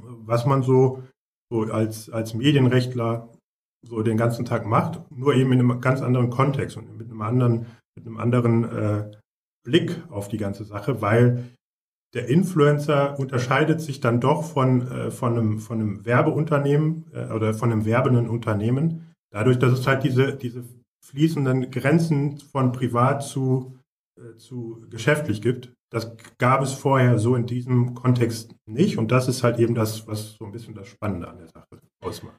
[0.00, 1.02] was man so,
[1.50, 3.28] so als, als Medienrechtler
[3.86, 7.22] so den ganzen Tag macht, nur eben in einem ganz anderen Kontext und mit einem
[7.22, 9.10] anderen, mit einem anderen äh,
[9.64, 11.50] Blick auf die ganze Sache, weil
[12.14, 17.54] der Influencer unterscheidet sich dann doch von, äh, von, einem, von einem Werbeunternehmen äh, oder
[17.54, 20.64] von einem werbenden Unternehmen, dadurch, dass es halt diese, diese
[21.04, 23.77] fließenden Grenzen von privat zu,
[24.36, 25.72] zu geschäftlich gibt.
[25.90, 30.06] Das gab es vorher so in diesem Kontext nicht und das ist halt eben das,
[30.06, 32.38] was so ein bisschen das Spannende an der Sache ausmacht.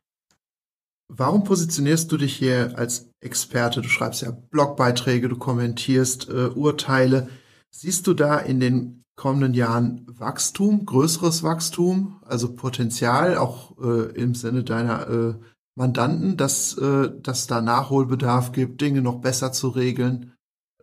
[1.11, 3.81] Warum positionierst du dich hier als Experte?
[3.81, 7.29] Du schreibst ja Blogbeiträge, du kommentierst äh, Urteile.
[7.71, 14.35] Siehst du da in den kommenden Jahren Wachstum, größeres Wachstum, also Potenzial auch äh, im
[14.35, 15.33] Sinne deiner äh,
[15.75, 20.33] Mandanten, dass äh, dass da Nachholbedarf gibt, Dinge noch besser zu regeln.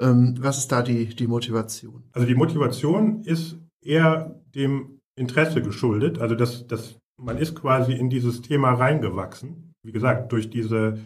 [0.00, 2.04] Ähm, was ist da die die Motivation?
[2.12, 6.18] Also die Motivation ist eher dem Interesse geschuldet.
[6.18, 9.72] Also dass dass man ist quasi in dieses Thema reingewachsen.
[9.82, 10.98] Wie gesagt, durch diese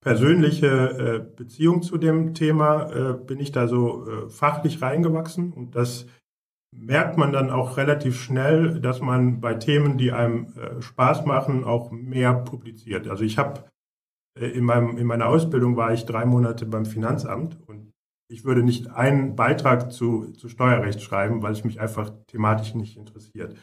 [0.00, 5.74] persönliche äh, Beziehung zu dem Thema äh, bin ich da so äh, fachlich reingewachsen und
[5.74, 6.06] das
[6.76, 11.64] merkt man dann auch relativ schnell, dass man bei Themen, die einem äh, Spaß machen,
[11.64, 13.08] auch mehr publiziert.
[13.08, 13.64] Also ich habe
[14.38, 17.87] äh, in, in meiner Ausbildung war ich drei Monate beim Finanzamt und
[18.30, 22.96] ich würde nicht einen Beitrag zu, zu Steuerrecht schreiben, weil es mich einfach thematisch nicht
[22.96, 23.56] interessiert.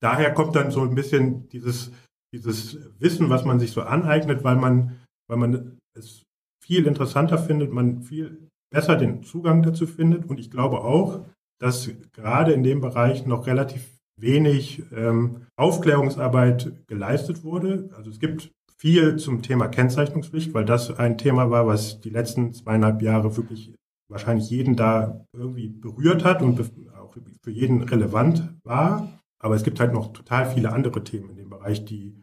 [0.00, 1.90] Daher kommt dann so ein bisschen dieses,
[2.32, 4.98] dieses Wissen, was man sich so aneignet, weil man,
[5.28, 6.22] weil man es
[6.62, 10.26] viel interessanter findet, man viel besser den Zugang dazu findet.
[10.26, 11.24] Und ich glaube auch,
[11.58, 17.90] dass gerade in dem Bereich noch relativ wenig ähm, Aufklärungsarbeit geleistet wurde.
[17.96, 22.52] Also es gibt viel zum Thema Kennzeichnungspflicht, weil das ein Thema war, was die letzten
[22.52, 23.74] zweieinhalb Jahre wirklich
[24.08, 26.60] wahrscheinlich jeden da irgendwie berührt hat und
[26.98, 29.20] auch für jeden relevant war.
[29.40, 32.22] Aber es gibt halt noch total viele andere Themen in dem Bereich, die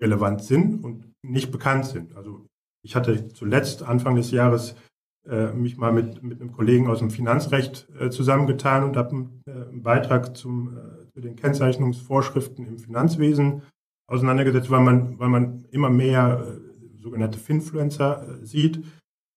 [0.00, 2.14] relevant sind und nicht bekannt sind.
[2.16, 2.46] Also
[2.84, 4.74] ich hatte zuletzt Anfang des Jahres
[5.28, 9.42] äh, mich mal mit, mit einem Kollegen aus dem Finanzrecht äh, zusammengetan und habe einen,
[9.46, 13.62] äh, einen, Beitrag zum, äh, zu den Kennzeichnungsvorschriften im Finanzwesen
[14.08, 18.84] auseinandergesetzt, weil man, weil man immer mehr äh, sogenannte Finfluencer äh, sieht.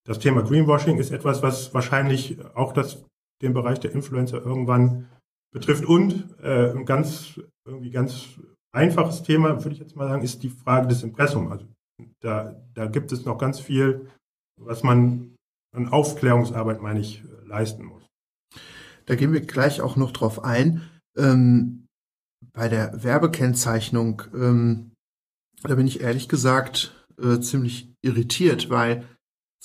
[0.07, 3.03] Das Thema Greenwashing ist etwas, was wahrscheinlich auch das,
[3.41, 5.07] den Bereich der Influencer irgendwann
[5.51, 5.85] betrifft.
[5.85, 8.37] Und ein ganz, irgendwie ganz
[8.71, 11.51] einfaches Thema, würde ich jetzt mal sagen, ist die Frage des Impressums.
[11.51, 11.65] Also
[12.19, 14.09] da, da gibt es noch ganz viel,
[14.61, 15.35] was man
[15.75, 18.03] an Aufklärungsarbeit, meine ich, leisten muss.
[19.05, 20.81] Da gehen wir gleich auch noch drauf ein.
[21.17, 21.87] Ähm,
[22.53, 24.91] bei der Werbekennzeichnung, ähm,
[25.63, 29.05] da bin ich ehrlich gesagt äh, ziemlich irritiert, weil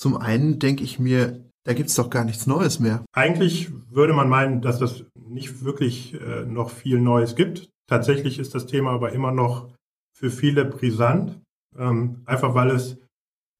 [0.00, 3.04] zum einen denke ich mir, Da gibt es doch gar nichts Neues mehr.
[3.12, 7.68] Eigentlich würde man meinen, dass das nicht wirklich äh, noch viel Neues gibt.
[7.86, 9.68] Tatsächlich ist das Thema aber immer noch
[10.16, 11.38] für viele brisant,
[11.78, 12.96] ähm, einfach weil es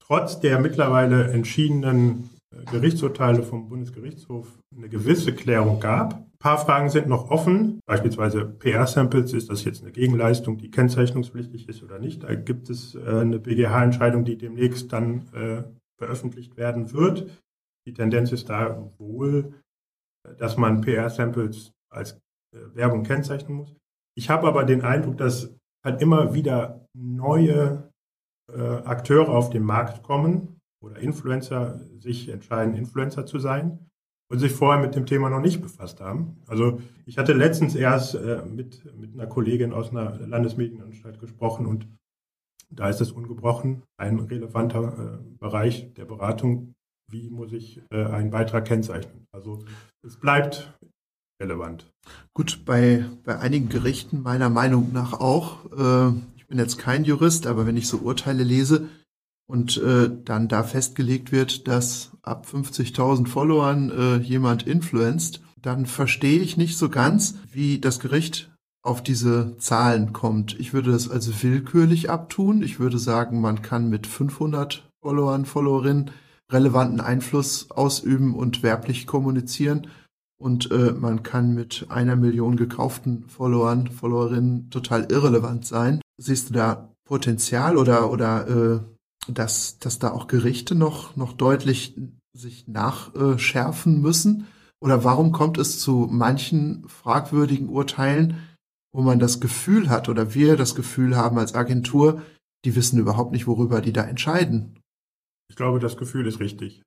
[0.03, 6.15] trotz der mittlerweile entschiedenen äh, Gerichtsurteile vom Bundesgerichtshof eine gewisse Klärung gab.
[6.15, 11.69] Ein paar Fragen sind noch offen, beispielsweise PR-Samples, ist das jetzt eine Gegenleistung, die kennzeichnungspflichtig
[11.69, 12.23] ist oder nicht?
[12.23, 15.63] Da gibt es äh, eine BGH-Entscheidung, die demnächst dann äh,
[16.01, 17.39] veröffentlicht werden wird.
[17.87, 19.53] Die Tendenz ist da wohl,
[20.39, 22.13] dass man PR-Samples als
[22.55, 23.75] äh, Werbung kennzeichnen muss.
[24.17, 27.91] Ich habe aber den Eindruck, dass halt immer wieder neue
[28.51, 33.87] äh, Akteure auf den Markt kommen oder Influencer sich entscheiden, Influencer zu sein
[34.31, 36.41] und sich vorher mit dem Thema noch nicht befasst haben.
[36.47, 41.87] Also ich hatte letztens erst äh, mit, mit einer Kollegin aus einer Landesmedienanstalt gesprochen und
[42.71, 46.73] da ist es ungebrochen ein relevanter äh, Bereich der Beratung,
[47.09, 49.27] wie muss ich äh, einen Beitrag kennzeichnen.
[49.31, 49.63] Also
[50.05, 50.73] es bleibt
[51.41, 51.91] relevant.
[52.33, 55.65] Gut, bei, bei einigen Gerichten meiner Meinung nach auch.
[55.71, 58.89] Äh, ich bin jetzt kein Jurist, aber wenn ich so Urteile lese
[59.47, 66.39] und äh, dann da festgelegt wird, dass ab 50.000 Followern äh, jemand influenzt, dann verstehe
[66.39, 68.50] ich nicht so ganz, wie das Gericht
[68.83, 70.59] auf diese Zahlen kommt.
[70.59, 72.63] Ich würde das also willkürlich abtun.
[72.63, 76.11] Ich würde sagen, man kann mit 500 Followern, Followerinnen
[76.51, 79.87] relevanten Einfluss ausüben und werblich kommunizieren.
[80.37, 86.01] Und äh, man kann mit einer Million gekauften Followern, Followerinnen total irrelevant sein.
[86.17, 88.79] Siehst du da Potenzial oder, oder äh,
[89.31, 91.95] dass, dass da auch Gerichte noch, noch deutlich
[92.33, 94.47] sich nachschärfen müssen?
[94.79, 98.37] Oder warum kommt es zu manchen fragwürdigen Urteilen,
[98.93, 102.21] wo man das Gefühl hat oder wir das Gefühl haben als Agentur,
[102.65, 104.79] die wissen überhaupt nicht, worüber die da entscheiden?
[105.49, 106.81] Ich glaube, das Gefühl ist richtig.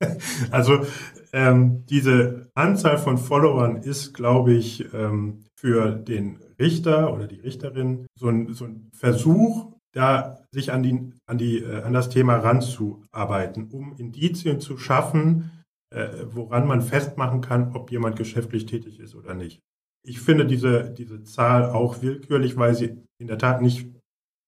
[0.50, 0.84] also
[1.32, 8.06] ähm, diese Anzahl von Followern ist, glaube ich, ähm, für den Richter oder die Richterin
[8.18, 12.36] so ein, so ein Versuch, da sich an, die, an, die, äh, an das Thema
[12.36, 15.50] ranzuarbeiten, um Indizien zu schaffen,
[15.90, 19.60] äh, woran man festmachen kann, ob jemand geschäftlich tätig ist oder nicht.
[20.06, 23.88] Ich finde diese, diese Zahl auch willkürlich, weil sie in der Tat nicht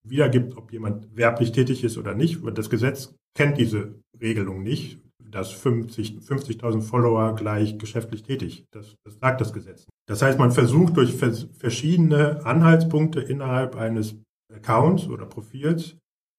[0.04, 2.38] wiedergibt, ob jemand werblich tätig ist oder nicht.
[2.54, 8.64] Das Gesetz kennt diese Regelung nicht, dass 50.000 50 Follower gleich geschäftlich tätig.
[8.70, 9.86] Das, das sagt das Gesetz.
[10.06, 14.16] Das heißt, man versucht durch verschiedene Anhaltspunkte innerhalb eines
[14.52, 15.96] Accounts oder Profils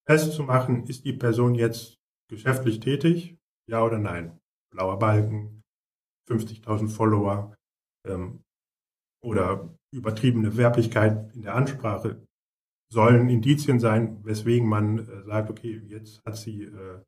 [0.08, 1.96] festzumachen, ist die Person jetzt
[2.30, 3.36] geschäftlich tätig,
[3.70, 4.40] ja oder nein.
[4.72, 5.62] Blauer Balken,
[6.30, 7.54] 50.000 Follower
[8.08, 8.40] ähm,
[9.22, 12.22] oder übertriebene Werblichkeit in der Ansprache
[12.92, 17.00] sollen Indizien sein, weswegen man äh, sagt, okay, jetzt hat sie äh,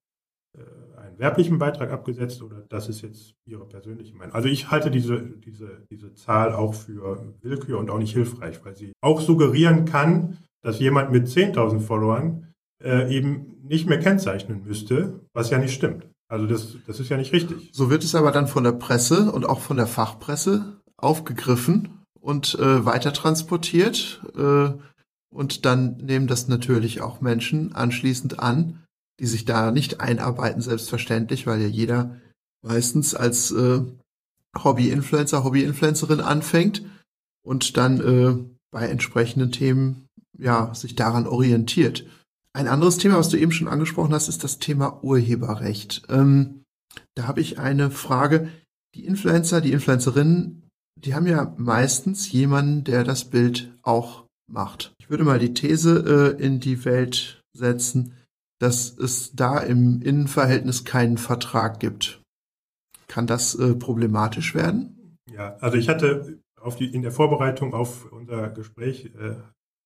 [0.57, 4.35] äh, einen werblichen Beitrag abgesetzt oder das ist jetzt ihre persönliche Meinung.
[4.35, 8.75] Also ich halte diese, diese, diese Zahl auch für Willkür und auch nicht hilfreich, weil
[8.75, 15.21] sie auch suggerieren kann, dass jemand mit 10.000 Followern äh, eben nicht mehr kennzeichnen müsste,
[15.33, 16.07] was ja nicht stimmt.
[16.27, 17.69] Also das, das ist ja nicht richtig.
[17.73, 22.55] So wird es aber dann von der Presse und auch von der Fachpresse aufgegriffen und
[22.55, 24.21] äh, weiter transportiert.
[24.37, 24.71] Äh,
[25.33, 28.83] und dann nehmen das natürlich auch Menschen anschließend an,
[29.19, 32.17] die sich da nicht einarbeiten, selbstverständlich, weil ja jeder
[32.63, 33.81] meistens als äh,
[34.57, 36.83] Hobby-Influencer, Hobby-Influencerin anfängt
[37.43, 38.37] und dann äh,
[38.71, 40.07] bei entsprechenden Themen
[40.37, 42.05] ja sich daran orientiert.
[42.53, 46.03] Ein anderes Thema, was du eben schon angesprochen hast, ist das Thema Urheberrecht.
[46.09, 46.63] Ähm,
[47.15, 48.49] da habe ich eine Frage.
[48.95, 50.60] Die Influencer, die Influencerinnen,
[51.05, 54.93] die haben ja meistens jemanden, der das Bild auch macht.
[54.99, 58.13] Ich würde mal die These äh, in die Welt setzen,
[58.59, 62.21] dass es da im Innenverhältnis keinen Vertrag gibt.
[63.07, 65.17] Kann das äh, problematisch werden?
[65.29, 69.35] Ja, also ich hatte auf die, in der Vorbereitung auf unser Gespräch äh,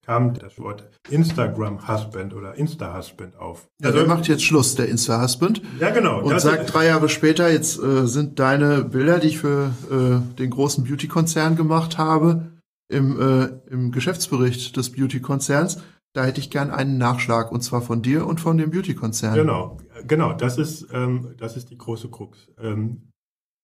[0.06, 3.68] kam das Wort Instagram-Husband oder Insta-Husband auf.
[3.82, 5.62] Ja, also, der macht jetzt Schluss, der Insta-Husband.
[5.80, 6.22] Ja, genau.
[6.22, 10.50] Und sagt drei Jahre später, jetzt äh, sind deine Bilder, die ich für äh, den
[10.52, 12.52] großen Beauty-Konzern gemacht habe,
[12.88, 15.82] im, äh, im Geschäftsbericht des Beauty-Konzerns.
[16.14, 19.36] Da hätte ich gern einen Nachschlag und zwar von dir und von dem Beauty-Konzern.
[19.36, 20.34] Genau, genau.
[20.34, 22.48] Das ist, ähm, das ist die große Krux.
[22.60, 23.10] Ähm,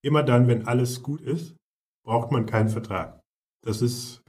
[0.03, 1.55] immer dann, wenn alles gut ist,
[2.03, 3.21] braucht man keinen Vertrag.
[3.63, 4.23] Das ist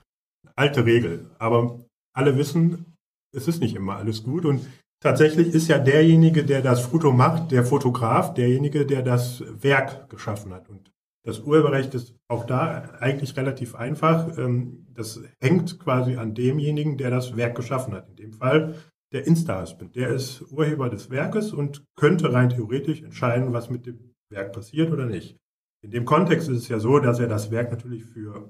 [0.45, 1.31] eine alte Regel.
[1.39, 1.81] Aber
[2.13, 2.97] alle wissen,
[3.35, 4.67] es ist nicht immer alles gut und
[5.03, 10.55] Tatsächlich ist ja derjenige, der das Foto macht, der Fotograf, derjenige, der das Werk geschaffen
[10.55, 10.71] hat.
[10.71, 10.93] Und
[11.25, 14.39] das Urheberrecht ist auch da eigentlich relativ einfach.
[14.39, 18.09] Ähm, das hängt quasi an demjenigen, der das Werk geschaffen hat.
[18.11, 18.77] In dem Fall
[19.13, 19.97] der Insta-Husband.
[19.97, 24.93] Der ist Urheber des Werkes und könnte rein theoretisch entscheiden, was mit dem Werk passiert
[24.93, 25.37] oder nicht.
[25.85, 28.49] In dem Kontext ist es ja so, dass er das Werk natürlich für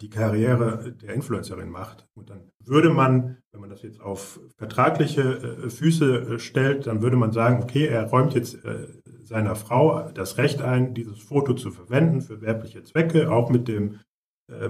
[0.00, 2.06] die Karriere der Influencerin macht.
[2.14, 7.02] Und dann würde man, wenn man das jetzt auf vertragliche äh, Füße äh, stellt, dann
[7.02, 8.88] würde man sagen, okay, er räumt jetzt äh,
[9.22, 14.00] seiner Frau das Recht ein, dieses Foto zu verwenden für werbliche Zwecke, auch mit dem,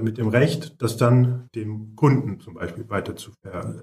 [0.00, 3.83] mit dem Recht, das dann dem Kunden zum Beispiel weiter zu ver,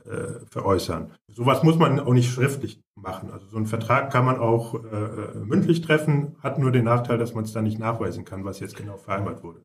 [0.49, 1.11] veräußern.
[1.27, 3.29] Sowas muss man auch nicht schriftlich machen.
[3.29, 4.81] Also so einen Vertrag kann man auch
[5.33, 8.77] mündlich treffen, hat nur den Nachteil, dass man es dann nicht nachweisen kann, was jetzt
[8.77, 9.63] genau vereinbart wurde.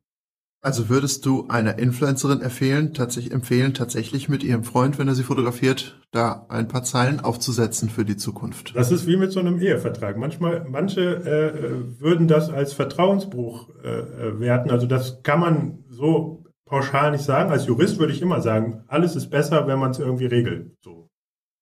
[0.61, 5.23] Also würdest du einer Influencerin empfehlen, tatsächlich empfehlen, tatsächlich mit ihrem Freund, wenn er sie
[5.23, 8.75] fotografiert, da ein paar Zeilen aufzusetzen für die Zukunft?
[8.75, 10.17] Das ist wie mit so einem Ehevertrag.
[10.17, 14.71] Manchmal, manche äh, würden das als Vertrauensbruch äh, werten.
[14.71, 17.51] Also das kann man so pauschal nicht sagen.
[17.51, 20.75] Als Jurist würde ich immer sagen, alles ist besser, wenn man es irgendwie regelt.
[20.81, 21.07] So.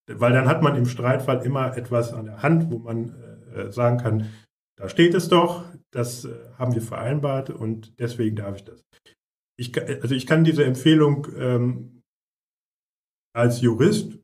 [0.08, 3.10] Weil dann hat man im Streitfall immer etwas an der Hand, wo man
[3.53, 4.29] äh sagen kann,
[4.77, 5.63] da steht es doch,
[5.95, 8.84] das äh, haben wir vereinbart und deswegen darf ich das.
[9.58, 12.01] Ich, also ich kann diese Empfehlung ähm,
[13.34, 14.19] als Jurist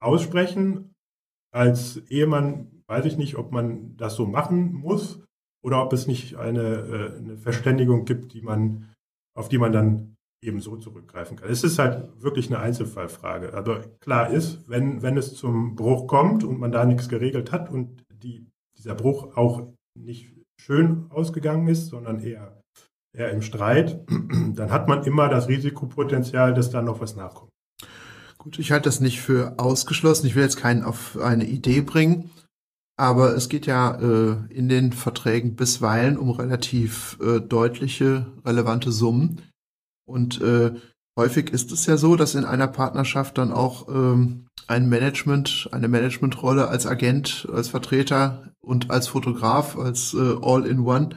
[0.00, 0.94] aussprechen.
[1.50, 5.24] Als Ehemann weiß ich nicht, ob man das so machen muss
[5.64, 8.92] oder ob es nicht eine, äh, eine Verständigung gibt, die man,
[9.34, 11.48] auf die man dann eben so zurückgreifen kann.
[11.48, 13.54] Es ist halt wirklich eine Einzelfallfrage.
[13.54, 17.70] Also klar ist, wenn, wenn es zum Bruch kommt und man da nichts geregelt hat
[17.70, 22.62] und die, dieser Bruch auch nicht schön ausgegangen ist, sondern eher,
[23.16, 24.04] eher im Streit,
[24.54, 27.50] dann hat man immer das Risikopotenzial, dass da noch was nachkommt.
[28.38, 30.26] Gut, ich halte das nicht für ausgeschlossen.
[30.26, 32.30] Ich will jetzt keinen auf eine Idee bringen.
[32.96, 39.42] Aber es geht ja äh, in den Verträgen bisweilen um relativ äh, deutliche, relevante Summen.
[40.04, 40.72] Und äh,
[41.16, 45.86] häufig ist es ja so, dass in einer Partnerschaft dann auch ähm, ein Management, eine
[45.86, 51.16] Managementrolle als Agent, als Vertreter und als Fotograf, als äh, All-in-One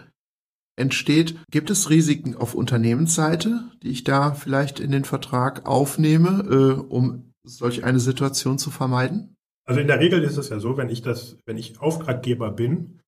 [0.78, 1.38] entsteht.
[1.52, 7.32] Gibt es Risiken auf Unternehmensseite, die ich da vielleicht in den Vertrag aufnehme, äh, um
[7.44, 9.36] solch eine Situation zu vermeiden?
[9.68, 13.00] Also in der Regel ist es ja so, wenn ich das, wenn ich Auftraggeber bin,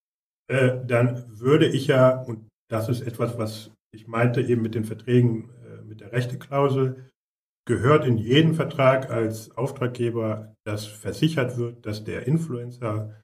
[0.47, 4.85] äh, dann würde ich ja, und das ist etwas, was ich meinte eben mit den
[4.85, 7.09] Verträgen, äh, mit der Rechteklausel,
[7.65, 13.22] gehört in jeden Vertrag als Auftraggeber, dass versichert wird, dass der Influencer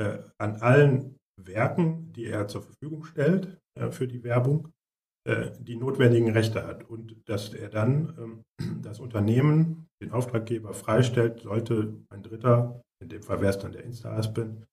[0.00, 4.72] äh, an allen Werken, die er zur Verfügung stellt äh, für die Werbung,
[5.28, 8.42] äh, die notwendigen Rechte hat und dass er dann ähm,
[8.82, 13.84] das Unternehmen, den Auftraggeber freistellt, sollte ein Dritter, in dem Fall wäre es dann der
[13.84, 14.64] Insta-Husband,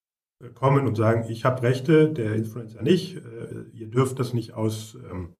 [0.42, 4.54] äh, kommen und sagen, ich habe Rechte, der Influencer nicht, äh, ihr dürft das nicht
[4.54, 5.34] aus ähm,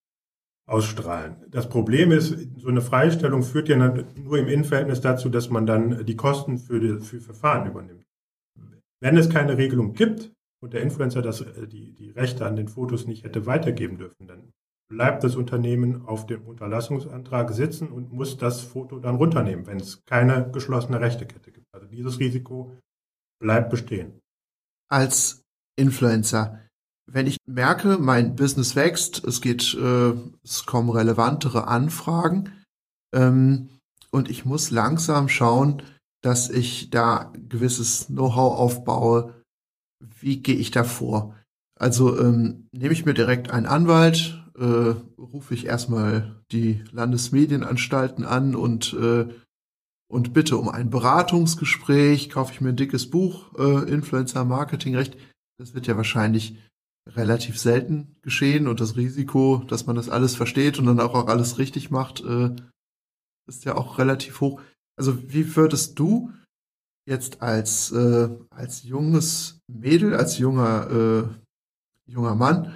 [0.68, 1.46] ausstrahlen.
[1.48, 6.04] Das Problem ist, so eine Freistellung führt ja nur im Innenverhältnis dazu, dass man dann
[6.04, 8.04] die Kosten für, die, für Verfahren übernimmt.
[9.00, 10.32] Wenn es keine Regelung gibt
[10.62, 14.26] und der Influencer das, äh, die, die Rechte an den Fotos nicht hätte weitergeben dürfen,
[14.26, 14.52] dann
[14.90, 20.02] bleibt das Unternehmen auf dem Unterlassungsantrag sitzen und muss das Foto dann runternehmen, wenn es
[20.06, 21.66] keine geschlossene Rechtekette gibt.
[21.74, 22.78] Also dieses Risiko
[23.38, 24.18] bleibt bestehen.
[24.90, 25.42] Als
[25.76, 26.68] Influencer
[27.10, 30.12] wenn ich merke, mein Business wächst, es geht, äh,
[30.44, 32.52] es kommen relevantere Anfragen
[33.14, 33.70] ähm,
[34.10, 35.82] und ich muss langsam schauen,
[36.22, 39.34] dass ich da gewisses Know-how aufbaue.
[40.20, 41.34] Wie gehe ich da vor?
[41.78, 48.54] Also ähm, nehme ich mir direkt einen Anwalt, äh, rufe ich erstmal die Landesmedienanstalten an
[48.56, 49.28] und äh,
[50.10, 55.16] und bitte um ein Beratungsgespräch, kaufe ich mir ein dickes Buch, äh, Influencer Marketing Recht.
[55.58, 56.56] Das wird ja wahrscheinlich
[57.06, 61.28] relativ selten geschehen und das Risiko, dass man das alles versteht und dann auch, auch
[61.28, 62.56] alles richtig macht, äh,
[63.48, 64.60] ist ja auch relativ hoch.
[64.98, 66.32] Also wie würdest du
[67.06, 72.74] jetzt als, äh, als junges Mädel, als junger, äh, junger Mann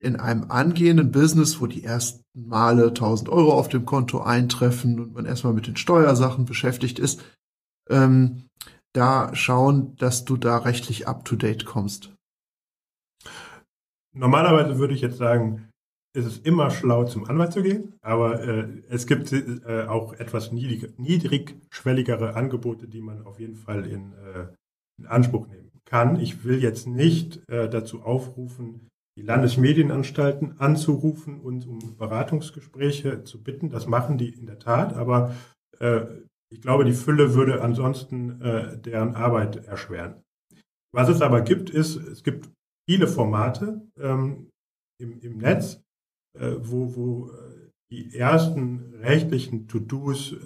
[0.00, 5.14] in einem angehenden Business, wo die ersten Male 1000 Euro auf dem Konto eintreffen und
[5.14, 7.22] man erstmal mit den Steuersachen beschäftigt ist,
[7.88, 8.48] ähm,
[8.92, 12.12] da schauen, dass du da rechtlich up-to-date kommst?
[14.12, 15.69] Normalerweise würde ich jetzt sagen,
[16.12, 20.50] ist es immer schlau, zum Anwalt zu gehen, aber äh, es gibt äh, auch etwas
[20.50, 24.48] niedrig, niedrigschwelligere Angebote, die man auf jeden Fall in, äh,
[24.98, 26.20] in Anspruch nehmen kann.
[26.20, 33.70] Ich will jetzt nicht äh, dazu aufrufen, die Landesmedienanstalten anzurufen und um Beratungsgespräche zu bitten.
[33.70, 35.34] Das machen die in der Tat, aber
[35.78, 36.02] äh,
[36.52, 40.22] ich glaube, die Fülle würde ansonsten äh, deren Arbeit erschweren.
[40.92, 42.50] Was es aber gibt, ist, es gibt
[42.88, 44.48] viele Formate ähm,
[45.00, 45.80] im, im Netz,
[46.34, 50.36] wo, wo äh, die ersten rechtlichen To-Dos äh,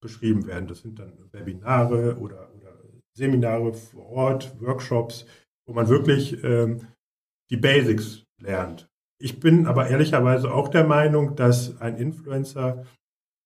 [0.00, 0.66] beschrieben werden.
[0.66, 2.80] Das sind dann Webinare oder, oder
[3.16, 5.26] Seminare vor Ort, Workshops,
[5.66, 6.86] wo man wirklich ähm,
[7.50, 8.88] die Basics lernt.
[9.20, 12.84] Ich bin aber ehrlicherweise auch der Meinung, dass ein Influencer,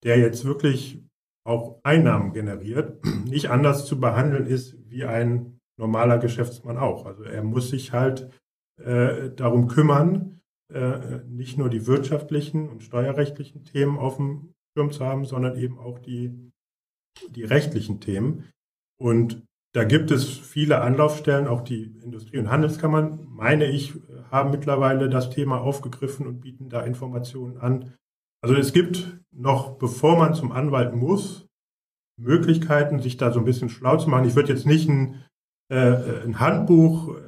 [0.05, 1.05] der jetzt wirklich
[1.45, 7.07] auch Einnahmen generiert, nicht anders zu behandeln ist wie ein normaler Geschäftsmann auch.
[7.07, 8.31] Also er muss sich halt
[8.83, 10.38] äh, darum kümmern,
[10.73, 15.79] äh, nicht nur die wirtschaftlichen und steuerrechtlichen Themen auf dem Schirm zu haben, sondern eben
[15.79, 16.51] auch die,
[17.31, 18.51] die rechtlichen Themen.
[19.01, 19.43] Und
[19.75, 23.95] da gibt es viele Anlaufstellen, auch die Industrie- und Handelskammern, meine ich,
[24.31, 27.95] haben mittlerweile das Thema aufgegriffen und bieten da Informationen an.
[28.43, 31.47] Also es gibt noch, bevor man zum Anwalt muss,
[32.19, 34.27] Möglichkeiten, sich da so ein bisschen schlau zu machen.
[34.27, 35.25] Ich würde jetzt nicht ein,
[35.71, 37.21] äh, ein Handbuch äh,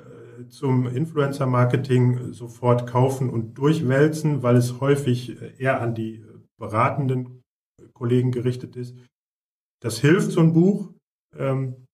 [0.48, 6.24] zum Influencer-Marketing sofort kaufen und durchwälzen, weil es häufig eher an die
[6.58, 7.42] beratenden
[7.92, 8.96] Kollegen gerichtet ist.
[9.82, 10.92] Das hilft, so ein Buch.
[11.36, 11.86] Ähm,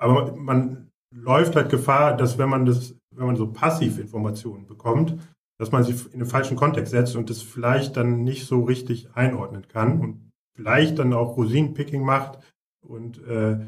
[0.00, 5.18] aber man läuft halt Gefahr, dass wenn man das, wenn man so passiv Informationen bekommt,
[5.58, 9.14] dass man sie in den falschen Kontext setzt und das vielleicht dann nicht so richtig
[9.14, 12.38] einordnen kann und vielleicht dann auch Rosinenpicking macht
[12.86, 13.58] und äh,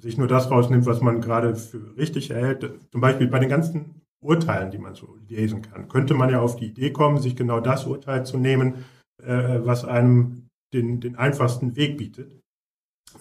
[0.00, 2.70] sich nur das rausnimmt, was man gerade für richtig erhält.
[2.90, 6.56] Zum Beispiel bei den ganzen Urteilen, die man so lesen kann, könnte man ja auf
[6.56, 8.84] die Idee kommen, sich genau das Urteil zu nehmen,
[9.22, 12.40] äh, was einem den, den einfachsten Weg bietet.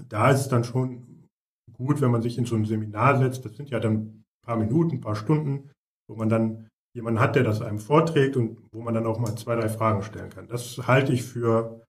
[0.09, 1.27] Da ist es dann schon
[1.73, 3.45] gut, wenn man sich in so ein Seminar setzt.
[3.45, 5.69] Das sind ja dann ein paar Minuten, ein paar Stunden,
[6.09, 9.35] wo man dann jemanden hat, der das einem vorträgt und wo man dann auch mal
[9.35, 10.47] zwei, drei Fragen stellen kann.
[10.47, 11.83] Das halte ich für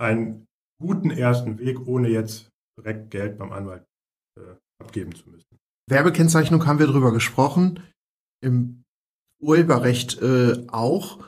[0.00, 0.46] einen
[0.80, 2.48] guten ersten Weg, ohne jetzt
[2.78, 3.84] direkt Geld beim Anwalt
[4.38, 5.58] äh, abgeben zu müssen.
[5.88, 7.80] Werbekennzeichnung haben wir drüber gesprochen,
[8.40, 8.84] im
[9.40, 11.18] Urheberrecht äh, auch.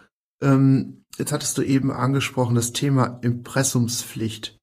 [0.42, 4.58] Ähm, jetzt hattest du eben angesprochen das Thema Impressumspflicht.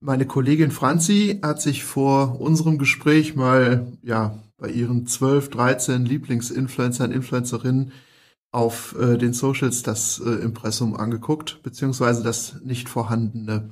[0.00, 7.10] Meine Kollegin Franzi hat sich vor unserem Gespräch mal ja bei ihren 12, 13 Lieblingsinfluencern,
[7.10, 7.92] Influencerinnen
[8.52, 13.70] auf äh, den Socials das äh, Impressum angeguckt, beziehungsweise das nicht vorhandene,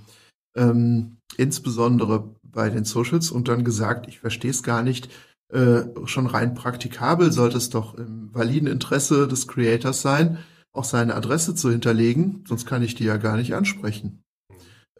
[0.57, 5.11] ähm, insbesondere bei den Socials und dann gesagt, ich verstehe es gar nicht,
[5.53, 10.39] äh, schon rein praktikabel sollte es doch im validen Interesse des Creators sein,
[10.73, 14.23] auch seine Adresse zu hinterlegen, sonst kann ich die ja gar nicht ansprechen.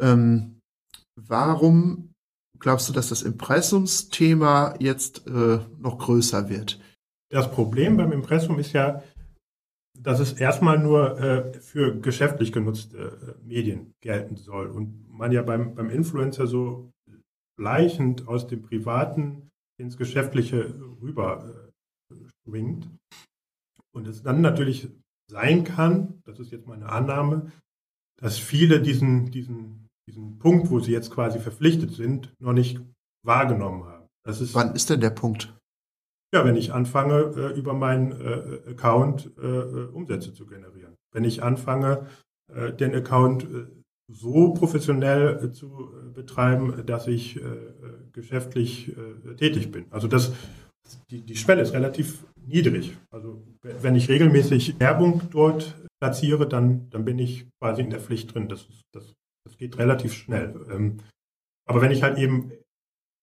[0.01, 0.59] Ähm,
[1.17, 2.15] Warum
[2.59, 6.81] glaubst du, dass das Impressumsthema jetzt äh, noch größer wird?
[7.31, 9.03] Das Problem beim Impressum ist ja,
[9.99, 12.99] dass es erstmal nur äh, für geschäftlich genutzte
[13.43, 16.91] äh, Medien gelten soll und man ja beim, beim Influencer so
[17.59, 21.73] schleichend aus dem Privaten ins Geschäftliche rüber
[22.11, 22.89] äh, schwingt.
[23.95, 24.89] Und es dann natürlich
[25.31, 27.53] sein kann, das ist jetzt meine Annahme,
[28.21, 32.81] dass viele diesen, diesen diesen Punkt, wo sie jetzt quasi verpflichtet sind, noch nicht
[33.25, 34.09] wahrgenommen haben.
[34.27, 35.55] Ist, Wann ist denn der Punkt?
[36.35, 40.97] Ja, wenn ich anfange, äh, über meinen äh, Account Umsätze zu generieren.
[41.13, 42.07] Wenn ich anfange,
[42.49, 43.47] den Account
[44.13, 47.41] so professionell zu betreiben, dass ich
[48.13, 48.95] geschäftlich
[49.37, 49.87] tätig bin.
[49.91, 50.33] Also das,
[51.11, 52.97] die, die Schwelle ist relativ niedrig.
[53.11, 58.35] Also wenn ich regelmäßig Werbung dort platziere, dann, dann bin ich quasi in der Pflicht
[58.35, 58.49] drin.
[58.49, 60.55] Das, das das geht relativ schnell.
[60.71, 60.99] Ähm,
[61.69, 62.53] aber wenn ich halt eben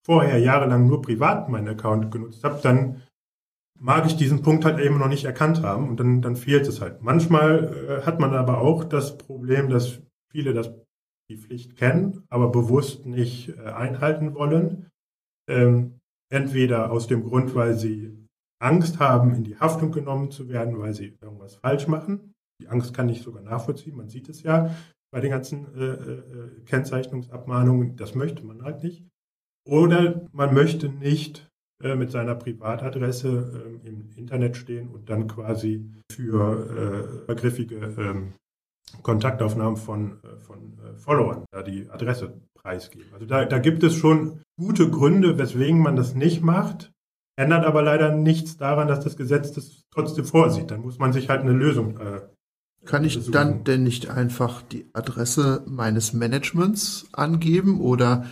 [0.05, 3.01] vorher jahrelang nur privat meinen Account genutzt habe, dann
[3.79, 6.81] mag ich diesen Punkt halt eben noch nicht erkannt haben und dann, dann fehlt es
[6.81, 7.01] halt.
[7.01, 10.01] Manchmal äh, hat man aber auch das Problem, dass
[10.31, 10.71] viele das,
[11.29, 14.89] die Pflicht kennen, aber bewusst nicht äh, einhalten wollen.
[15.49, 15.99] Ähm,
[16.31, 18.15] entweder aus dem Grund, weil sie
[18.61, 22.33] Angst haben, in die Haftung genommen zu werden, weil sie irgendwas falsch machen.
[22.61, 24.75] Die Angst kann ich sogar nachvollziehen, man sieht es ja
[25.11, 27.95] bei den ganzen äh, äh, Kennzeichnungsabmahnungen.
[27.95, 29.07] Das möchte man halt nicht.
[29.67, 31.49] Oder man möchte nicht
[31.81, 38.33] äh, mit seiner Privatadresse äh, im Internet stehen und dann quasi für äh, griffige ähm,
[39.01, 43.13] Kontaktaufnahmen von, äh, von äh, Followern da die Adresse preisgeben.
[43.13, 46.91] Also da, da gibt es schon gute Gründe, weswegen man das nicht macht.
[47.37, 50.71] Ändert aber leider nichts daran, dass das Gesetz das trotzdem vorsieht.
[50.71, 52.21] Dann muss man sich halt eine Lösung äh,
[52.85, 53.33] kann ich versuchen.
[53.33, 58.25] dann denn nicht einfach die Adresse meines Managements angeben oder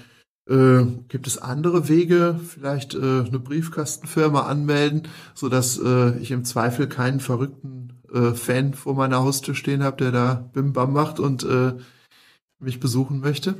[0.49, 5.03] äh, gibt es andere Wege, vielleicht äh, eine Briefkastenfirma anmelden,
[5.33, 9.97] so dass äh, ich im Zweifel keinen verrückten äh, Fan vor meiner Haustür stehen habe,
[9.97, 11.73] der da Bim Bam macht und äh,
[12.59, 13.55] mich besuchen möchte?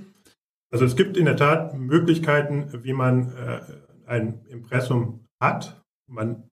[0.72, 3.62] Also es gibt in der Tat Möglichkeiten, wie man äh,
[4.06, 6.50] ein Impressum hat, man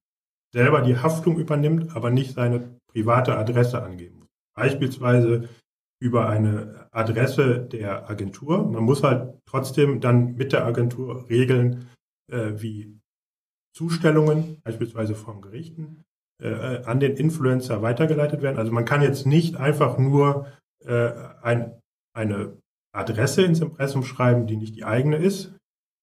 [0.53, 4.27] selber die Haftung übernimmt, aber nicht seine private Adresse angeben muss.
[4.55, 5.49] Beispielsweise
[6.01, 8.69] über eine Adresse der Agentur.
[8.69, 11.89] Man muss halt trotzdem dann mit der Agentur regeln,
[12.31, 12.99] äh, wie
[13.73, 16.03] Zustellungen, beispielsweise vom Gerichten,
[16.41, 18.57] äh, an den Influencer weitergeleitet werden.
[18.57, 20.47] Also man kann jetzt nicht einfach nur
[20.85, 21.11] äh,
[21.41, 21.79] ein,
[22.13, 22.57] eine
[22.93, 25.55] Adresse ins Impressum schreiben, die nicht die eigene ist,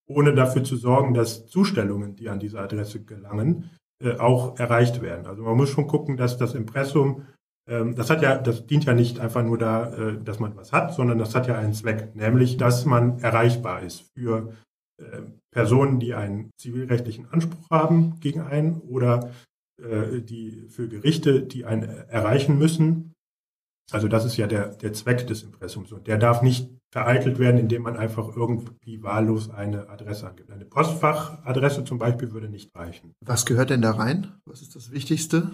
[0.08, 3.70] ohne dafür zu sorgen, dass Zustellungen, die an diese Adresse gelangen,
[4.02, 5.26] äh, auch erreicht werden.
[5.26, 7.26] Also man muss schon gucken, dass das Impressum,
[7.68, 10.72] ähm, das hat ja, das dient ja nicht einfach nur da, äh, dass man was
[10.72, 14.52] hat, sondern das hat ja einen Zweck, nämlich, dass man erreichbar ist für
[14.98, 15.22] äh,
[15.52, 19.30] Personen, die einen zivilrechtlichen Anspruch haben gegen einen oder
[20.20, 23.14] die für Gerichte, die einen erreichen müssen.
[23.90, 27.58] Also das ist ja der, der Zweck des Impressums und der darf nicht vereitelt werden,
[27.58, 30.50] indem man einfach irgendwie wahllos eine Adresse angibt.
[30.50, 33.14] Eine Postfachadresse zum Beispiel würde nicht reichen.
[33.24, 34.32] Was gehört denn da rein?
[34.44, 35.50] Was ist das Wichtigste?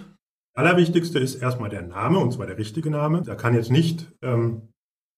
[0.54, 3.22] Allerwichtigste ist erstmal der Name, und zwar der richtige Name.
[3.22, 4.68] Da kann jetzt nicht ähm,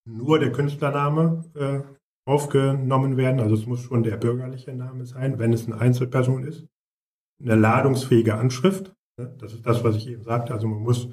[0.06, 1.80] nur der Künstlername äh,
[2.26, 3.40] aufgenommen werden.
[3.40, 6.66] Also es muss schon der bürgerliche Name sein, wenn es eine Einzelperson ist.
[7.42, 8.92] Eine ladungsfähige Anschrift.
[9.20, 9.34] Ne?
[9.38, 10.52] Das ist das, was ich eben sagte.
[10.54, 11.08] Also man muss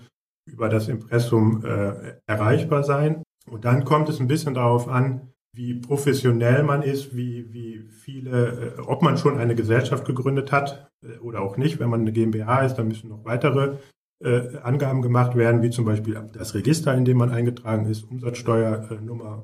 [0.50, 3.24] über das Impressum äh, erreichbar sein.
[3.50, 8.76] Und dann kommt es ein bisschen darauf an, wie professionell man ist, wie, wie viele,
[8.78, 11.80] äh, ob man schon eine Gesellschaft gegründet hat äh, oder auch nicht.
[11.80, 13.78] Wenn man eine GmbH ist, dann müssen noch weitere
[14.24, 19.44] äh, Angaben gemacht werden, wie zum Beispiel das Register, in dem man eingetragen ist, Umsatzsteuernummer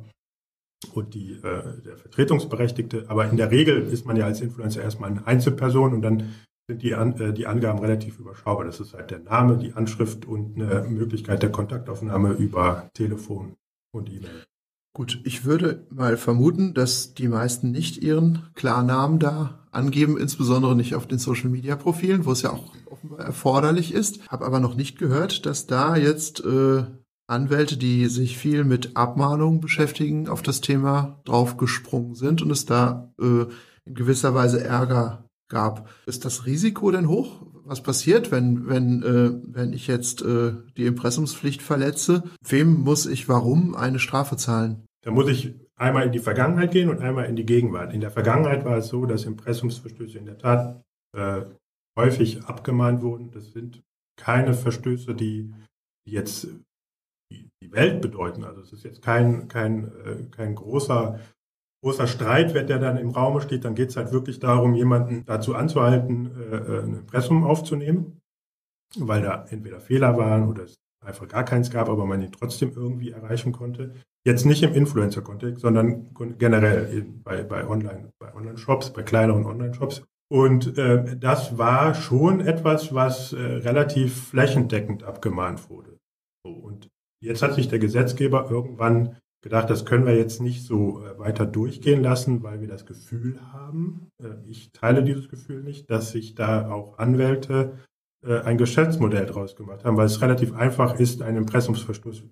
[0.93, 3.05] und die, äh, der Vertretungsberechtigte.
[3.07, 6.33] Aber in der Regel ist man ja als Influencer erstmal eine Einzelperson und dann
[6.67, 8.65] sind die, An äh, die Angaben relativ überschaubar.
[8.65, 13.55] Das ist halt der Name, die Anschrift und eine Möglichkeit der Kontaktaufnahme über Telefon
[13.91, 14.43] und E-Mail.
[14.95, 20.93] Gut, ich würde mal vermuten, dass die meisten nicht ihren Klarnamen da angeben, insbesondere nicht
[20.93, 24.27] auf den Social Media Profilen, wo es ja auch offenbar erforderlich ist.
[24.29, 26.83] Habe aber noch nicht gehört, dass da jetzt äh,
[27.25, 33.11] Anwälte, die sich viel mit Abmahnungen beschäftigen, auf das Thema draufgesprungen sind und es da
[33.19, 33.45] äh,
[33.85, 35.22] in gewisser Weise Ärger
[35.53, 35.89] gab.
[36.05, 37.45] Ist das Risiko denn hoch?
[37.63, 42.23] Was passiert, wenn, wenn, äh, wenn ich jetzt äh, die Impressumspflicht verletze?
[42.45, 44.85] Wem muss ich warum eine Strafe zahlen?
[45.03, 47.93] Da muss ich einmal in die Vergangenheit gehen und einmal in die Gegenwart.
[47.93, 50.81] In der Vergangenheit war es so, dass Impressumsverstöße in der Tat
[51.15, 51.43] äh,
[51.97, 53.31] häufig abgemahnt wurden.
[53.31, 53.81] Das sind
[54.17, 55.53] keine Verstöße, die
[56.05, 56.47] jetzt
[57.31, 58.43] die, Welt bedeuten.
[58.43, 61.19] Also es ist jetzt kein, kein, äh, kein großer
[61.83, 65.25] großer Streit, wenn der dann im Raum steht, dann geht es halt wirklich darum, jemanden
[65.25, 68.21] dazu anzuhalten, äh, äh, ein Impressum aufzunehmen,
[68.97, 70.75] weil da entweder Fehler waren oder es
[71.05, 73.93] einfach gar keins gab, aber man ihn trotzdem irgendwie erreichen konnte.
[74.25, 80.03] Jetzt nicht im Influencer-Kontext, sondern generell bei, bei Online, bei Online-Shops, bei kleineren Online-Shops.
[80.31, 85.99] Und äh, das war schon etwas, was äh, relativ flächendeckend abgemahnt wurde.
[86.45, 86.87] So, und
[87.21, 91.45] jetzt hat sich der Gesetzgeber irgendwann gedacht, das können wir jetzt nicht so äh, weiter
[91.45, 96.33] durchgehen lassen, weil wir das Gefühl haben, äh, ich teile dieses Gefühl nicht, dass sich
[96.33, 97.77] da auch Anwälte
[98.25, 102.23] äh, ein Geschäftsmodell draus gemacht haben, weil es relativ einfach ist, einen Impressumsverstoß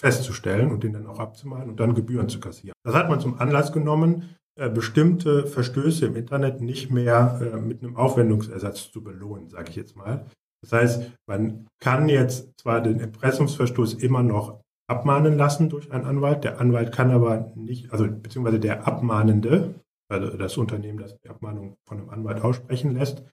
[0.00, 2.72] festzustellen und den dann auch abzumahnen und dann Gebühren zu kassieren.
[2.84, 4.34] Das hat man zum Anlass genommen,
[4.74, 10.26] bestimmte Verstöße im Internet nicht mehr mit einem Aufwendungsersatz zu belohnen, sage ich jetzt mal.
[10.62, 14.60] Das heißt, man kann jetzt zwar den Impressumsverstoß immer noch
[14.90, 16.44] abmahnen lassen durch einen Anwalt.
[16.44, 19.74] Der Anwalt kann aber nicht, also beziehungsweise der Abmahnende,
[20.10, 23.24] also das Unternehmen, das die Abmahnung von einem Anwalt aussprechen lässt,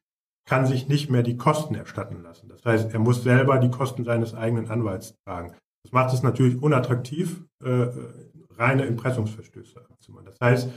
[0.47, 2.47] kann sich nicht mehr die Kosten erstatten lassen.
[2.47, 5.53] Das heißt, er muss selber die Kosten seines eigenen Anwalts tragen.
[5.83, 7.87] Das macht es natürlich unattraktiv, äh,
[8.51, 10.25] reine Impressumsverstöße abzumachen.
[10.25, 10.69] Das heißt,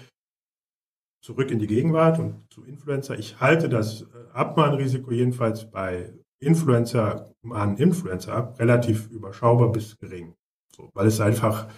[1.23, 3.19] zurück in die Gegenwart und zu Influencer.
[3.19, 10.35] Ich halte das äh, Abmahnrisiko jedenfalls bei Influencer, mahnen Influencer ab, relativ überschaubar bis gering.
[10.81, 11.69] So, weil es einfach,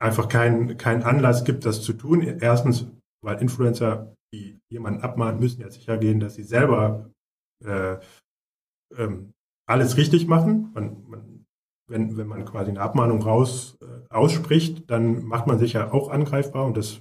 [0.00, 2.22] einfach keinen kein Anlass gibt, das zu tun.
[2.22, 2.86] Erstens,
[3.24, 7.10] weil Influencer, die jemanden abmahnen, müssen ja sicher gehen, dass sie selber
[7.64, 7.96] äh,
[8.96, 9.32] ähm,
[9.66, 10.70] alles richtig machen.
[10.74, 11.46] Man, man,
[11.88, 16.10] wenn, wenn man quasi eine Abmahnung raus äh, ausspricht, dann macht man sich ja auch
[16.10, 17.00] angreifbar und das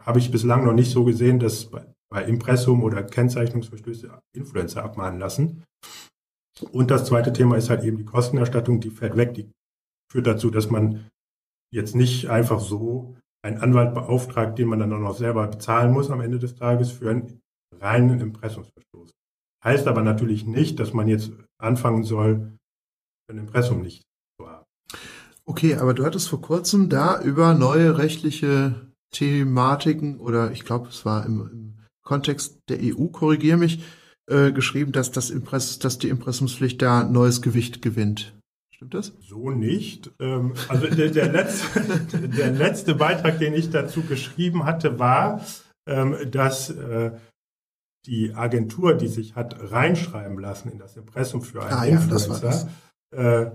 [0.00, 5.18] habe ich bislang noch nicht so gesehen, dass bei, bei Impressum oder Kennzeichnungsverstöße Influencer abmahnen
[5.18, 5.64] lassen.
[6.70, 9.34] Und das zweite Thema ist halt eben die Kostenerstattung, die fällt weg.
[9.34, 9.50] Die
[10.10, 11.08] führt dazu, dass man
[11.72, 16.10] jetzt nicht einfach so einen Anwalt beauftragt, den man dann auch noch selber bezahlen muss
[16.10, 17.40] am Ende des Tages für einen
[17.72, 19.10] reinen Impressumsverstoß.
[19.64, 22.56] Heißt aber natürlich nicht, dass man jetzt anfangen soll,
[23.30, 24.02] ein Impressum nicht
[24.38, 24.64] zu haben.
[25.44, 31.04] Okay, aber du hattest vor kurzem da über neue rechtliche Thematiken oder ich glaube, es
[31.04, 33.82] war im, im Kontext der EU, korrigier mich,
[34.28, 38.34] äh, geschrieben, dass, das Impress, dass die Impressumspflicht da neues Gewicht gewinnt.
[38.70, 39.12] Stimmt das?
[39.20, 40.10] So nicht.
[40.20, 41.80] Ähm, also der, der, letzte,
[42.28, 45.40] der letzte Beitrag, den ich dazu geschrieben hatte, war,
[45.88, 47.12] ähm, dass äh,
[48.06, 52.68] die Agentur, die sich hat reinschreiben lassen in das Impressum für einen Ah, ja, Influencer,
[53.14, 53.50] äh,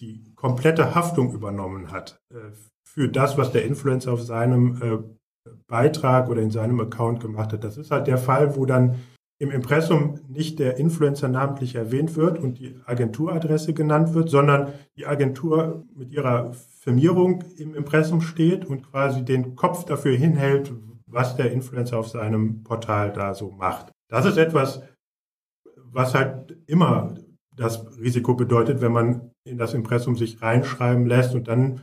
[0.00, 2.50] die komplette Haftung übernommen hat äh,
[2.88, 7.64] für das, was der Influencer auf seinem äh, Beitrag oder in seinem Account gemacht hat.
[7.64, 8.96] Das ist halt der Fall, wo dann
[9.38, 15.06] im Impressum nicht der Influencer namentlich erwähnt wird und die Agenturadresse genannt wird, sondern die
[15.06, 20.72] Agentur mit ihrer Firmierung im Impressum steht und quasi den Kopf dafür hinhält,
[21.06, 23.92] was der Influencer auf seinem Portal da so macht.
[24.08, 24.82] Das ist etwas,
[25.74, 27.14] was halt immer
[27.54, 31.80] das Risiko bedeutet, wenn man in das Impressum sich reinschreiben lässt und dann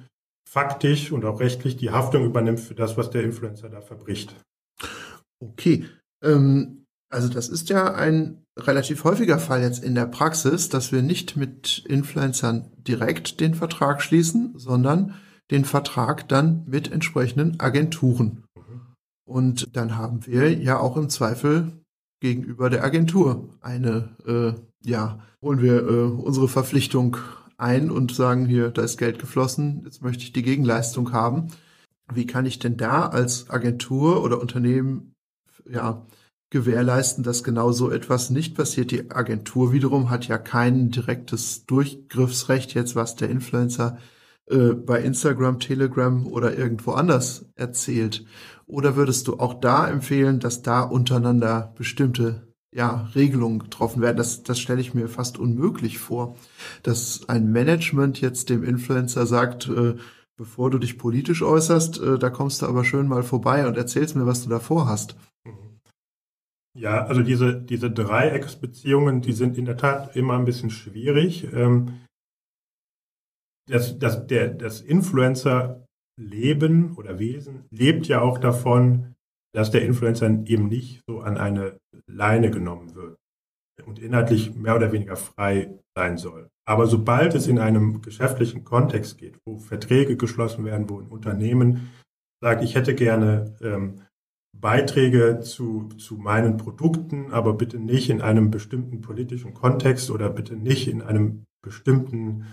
[0.48, 4.36] faktisch und auch rechtlich die Haftung übernimmt für das, was der Influencer da verbricht.
[5.40, 5.86] Okay.
[6.24, 6.83] Ähm,
[7.14, 11.38] also das ist ja ein relativ häufiger Fall jetzt in der Praxis, dass wir nicht
[11.38, 15.14] mit Influencern direkt den Vertrag schließen, sondern
[15.52, 18.44] den Vertrag dann mit entsprechenden Agenturen.
[19.26, 21.84] Und dann haben wir ja auch im Zweifel
[22.20, 24.54] gegenüber der Agentur eine, äh,
[24.88, 27.18] ja, holen wir äh, unsere Verpflichtung
[27.58, 31.50] ein und sagen hier, da ist Geld geflossen, jetzt möchte ich die Gegenleistung haben.
[32.14, 35.14] Wie kann ich denn da als Agentur oder Unternehmen
[35.70, 36.06] ja
[36.54, 38.92] gewährleisten, dass genau so etwas nicht passiert?
[38.92, 43.98] Die Agentur wiederum hat ja kein direktes Durchgriffsrecht jetzt, was der Influencer
[44.50, 48.26] äh, bei Instagram, Telegram oder irgendwo anders erzählt.
[48.68, 54.18] Oder würdest du auch da empfehlen, dass da untereinander bestimmte ja, Regelungen getroffen werden?
[54.18, 56.36] Das, das stelle ich mir fast unmöglich vor,
[56.84, 59.96] dass ein Management jetzt dem Influencer sagt, äh,
[60.38, 64.16] bevor du dich politisch äußerst, äh, da kommst du aber schön mal vorbei und erzählst
[64.16, 65.16] mir, was du davor hast.
[66.76, 71.54] Ja, also diese, diese Dreiecksbeziehungen, die sind in der Tat immer ein bisschen schwierig.
[71.54, 72.00] Ähm,
[73.70, 79.14] das, das, der, das Influencer-Leben oder Wesen lebt ja auch davon,
[79.54, 83.18] dass der Influencer eben nicht so an eine Leine genommen wird
[83.86, 86.50] und inhaltlich mehr oder weniger frei sein soll.
[86.68, 91.92] Aber sobald es in einem geschäftlichen Kontext geht, wo Verträge geschlossen werden, wo ein Unternehmen
[92.42, 94.02] sagt, ich hätte gerne ähm,
[94.64, 100.56] Beiträge zu, zu meinen Produkten, aber bitte nicht in einem bestimmten politischen Kontext oder bitte
[100.56, 102.46] nicht in einem bestimmten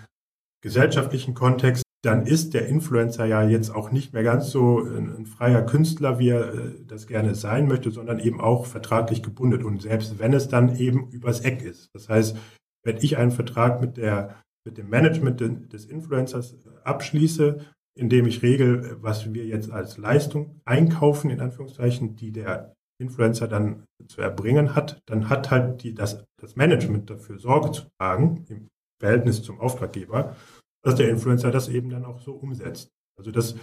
[0.60, 5.26] gesellschaftlichen Kontext, dann ist der Influencer ja jetzt auch nicht mehr ganz so ein, ein,
[5.26, 9.64] freier Künstler, wie er äh, das gerne sein möchte, sondern eben auch vertraglich gebunden.
[9.64, 11.90] Und selbst wenn es dann eben übers Eck ist.
[11.94, 12.36] Das heißt,
[12.82, 14.34] wenn ich einen Vertrag mit, der,
[14.66, 15.40] mit dem Management
[15.72, 17.60] des Influencers abschließe,
[18.00, 23.84] indem ich regel, was wir jetzt als Leistung einkaufen, in Anführungszeichen, die der Influencer dann
[24.08, 28.68] zu erbringen hat, dann hat halt die, das, das Management dafür Sorge zu tragen, im
[28.98, 30.34] Verhältnis zum Auftraggeber,
[30.82, 32.88] dass der Influencer das eben dann auch so umsetzt.
[33.18, 33.54] Also das,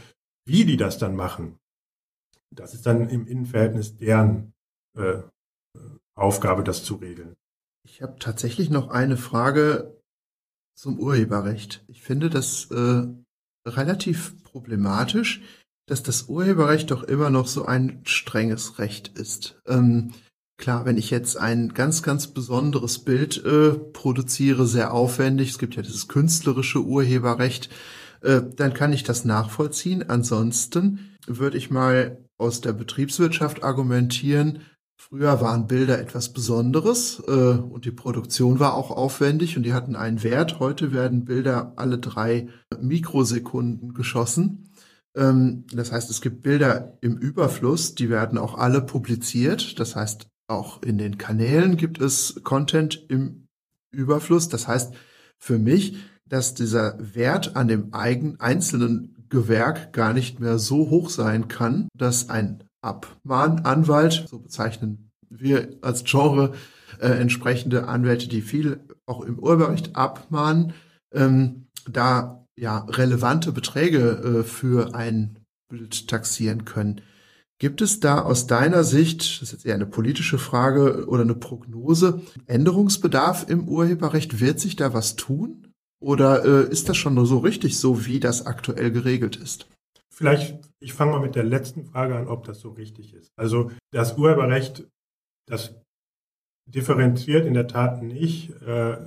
[0.46, 1.58] wie die das dann machen,
[2.56, 4.54] das ist dann im Innenverhältnis deren
[4.96, 5.24] äh,
[6.16, 7.36] Aufgabe, das zu regeln.
[7.84, 10.00] Ich habe tatsächlich noch eine Frage
[10.76, 11.84] zum Urheberrecht.
[11.88, 13.08] Ich finde das äh,
[13.68, 15.42] relativ problematisch,
[15.88, 19.60] dass das Urheberrecht doch immer noch so ein strenges Recht ist.
[19.68, 20.14] Ähm,
[20.58, 25.76] Klar, wenn ich jetzt ein ganz, ganz besonderes Bild äh, produziere, sehr aufwendig, es gibt
[25.76, 27.70] ja dieses künstlerische Urheberrecht,
[28.22, 30.10] äh, dann kann ich das nachvollziehen.
[30.10, 34.62] Ansonsten würde ich mal aus der Betriebswirtschaft argumentieren,
[34.98, 39.96] früher waren Bilder etwas Besonderes äh, und die Produktion war auch aufwendig und die hatten
[39.96, 40.60] einen Wert.
[40.60, 44.72] Heute werden Bilder alle drei Mikrosekunden geschossen.
[45.16, 49.80] Ähm, das heißt, es gibt Bilder im Überfluss, die werden auch alle publiziert.
[49.80, 53.48] Das heißt, auch in den Kanälen gibt es Content im
[53.92, 54.50] Überfluss.
[54.50, 54.94] Das heißt
[55.38, 61.10] für mich, dass dieser Wert an dem eigenen einzelnen Gewerk gar nicht mehr so hoch
[61.10, 66.54] sein kann, dass ein Abmahnanwalt, so bezeichnen wir als Genre
[67.00, 70.74] äh, entsprechende Anwälte, die viel auch im Urheberrecht abmahnen,
[71.14, 77.02] ähm, da ja relevante Beträge äh, für ein Bild taxieren können.
[77.60, 81.34] Gibt es da aus deiner Sicht, das ist jetzt eher eine politische Frage oder eine
[81.34, 84.40] Prognose, Änderungsbedarf im Urheberrecht?
[84.40, 85.74] Wird sich da was tun?
[86.00, 89.68] Oder äh, ist das schon nur so richtig, so wie das aktuell geregelt ist?
[90.14, 93.30] Vielleicht, ich fange mal mit der letzten Frage an, ob das so richtig ist.
[93.38, 94.88] Also das Urheberrecht,
[95.48, 95.76] das
[96.68, 98.98] differenziert in der Tat nicht äh,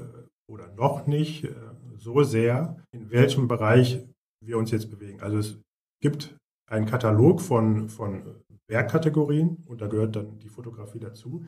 [0.50, 1.54] oder noch nicht äh,
[1.96, 4.04] so sehr, in welchem Bereich
[4.42, 5.20] wir uns jetzt bewegen.
[5.20, 5.60] Also es
[6.02, 6.36] gibt
[6.68, 11.44] einen Katalog von, von Werkkategorien und da gehört dann die Fotografie dazu.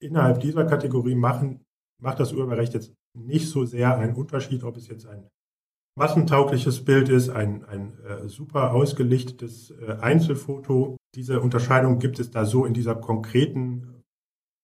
[0.00, 1.64] Innerhalb dieser Kategorie machen,
[2.00, 5.28] macht das Urheberrecht jetzt nicht so sehr einen Unterschied, ob es jetzt ein
[5.98, 10.96] massentaugliches Bild ist, ein, ein äh, super ausgelichtetes äh, Einzelfoto.
[11.14, 14.02] Diese Unterscheidung gibt es da so in dieser konkreten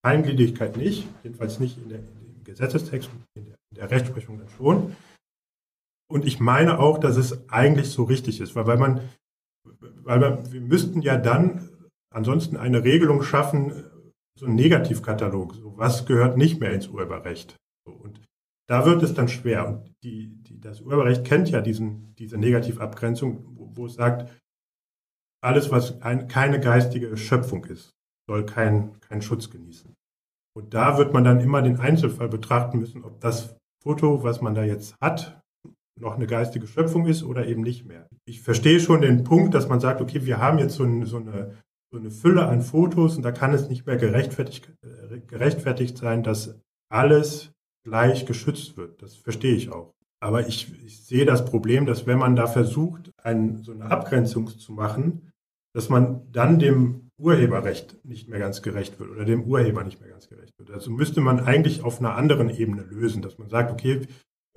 [0.05, 4.97] Feingliedrigkeit nicht, jedenfalls nicht in der, im Gesetzestext, in der, in der Rechtsprechung dann schon.
[6.11, 9.01] Und ich meine auch, dass es eigentlich so richtig ist, weil, weil man,
[10.03, 11.69] weil man, wir müssten ja dann
[12.15, 13.85] ansonsten eine Regelung schaffen,
[14.39, 17.57] so ein Negativkatalog, so was gehört nicht mehr ins Urheberrecht.
[17.85, 18.21] Und
[18.69, 19.69] da wird es dann schwer.
[19.69, 20.29] Und die,
[20.65, 24.31] das Urheberrecht kennt ja diesen, diese Negativabgrenzung, wo, wo es sagt,
[25.43, 27.95] alles, was ein, keine geistige Schöpfung ist,
[28.27, 29.95] soll keinen kein Schutz genießen.
[30.57, 34.55] Und da wird man dann immer den Einzelfall betrachten müssen, ob das Foto, was man
[34.55, 35.41] da jetzt hat,
[36.01, 38.09] noch eine geistige Schöpfung ist oder eben nicht mehr.
[38.25, 41.19] Ich verstehe schon den Punkt, dass man sagt, okay, wir haben jetzt so, ein, so,
[41.19, 41.59] eine,
[41.93, 46.23] so eine Fülle an Fotos und da kann es nicht mehr gerechtfertigt, äh, gerechtfertigt sein,
[46.23, 46.59] dass
[46.91, 47.53] alles
[47.85, 49.03] gleich geschützt wird.
[49.03, 49.94] Das verstehe ich auch.
[50.25, 54.47] Aber ich, ich sehe das Problem, dass wenn man da versucht, ein, so eine Abgrenzung
[54.47, 55.31] zu machen,
[55.75, 60.09] dass man dann dem Urheberrecht nicht mehr ganz gerecht wird oder dem Urheber nicht mehr
[60.09, 60.71] ganz gerecht wird.
[60.71, 64.01] Also müsste man eigentlich auf einer anderen Ebene lösen, dass man sagt, okay,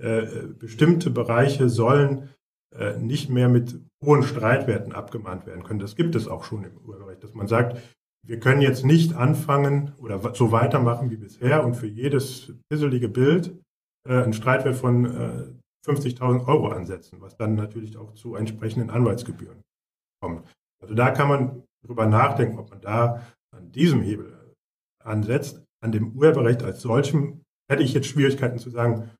[0.02, 2.30] äh, bestimmte Bereiche sollen
[2.74, 5.80] äh, nicht mehr mit hohen Streitwerten abgemahnt werden können.
[5.80, 7.76] Das gibt es auch schon im Urheberrecht, dass man sagt,
[8.26, 13.54] wir können jetzt nicht anfangen oder so weitermachen wie bisher und für jedes pisselige Bild
[14.08, 19.62] äh, einen Streitwert von äh, 50.000 Euro ansetzen, was dann natürlich auch zu entsprechenden Anwaltsgebühren
[20.20, 20.46] kommt.
[20.82, 24.54] Also da kann man drüber nachdenken, ob man da an diesem Hebel
[25.02, 25.62] ansetzt.
[25.80, 29.10] An dem Urheberrecht als solchem hätte ich jetzt Schwierigkeiten zu sagen,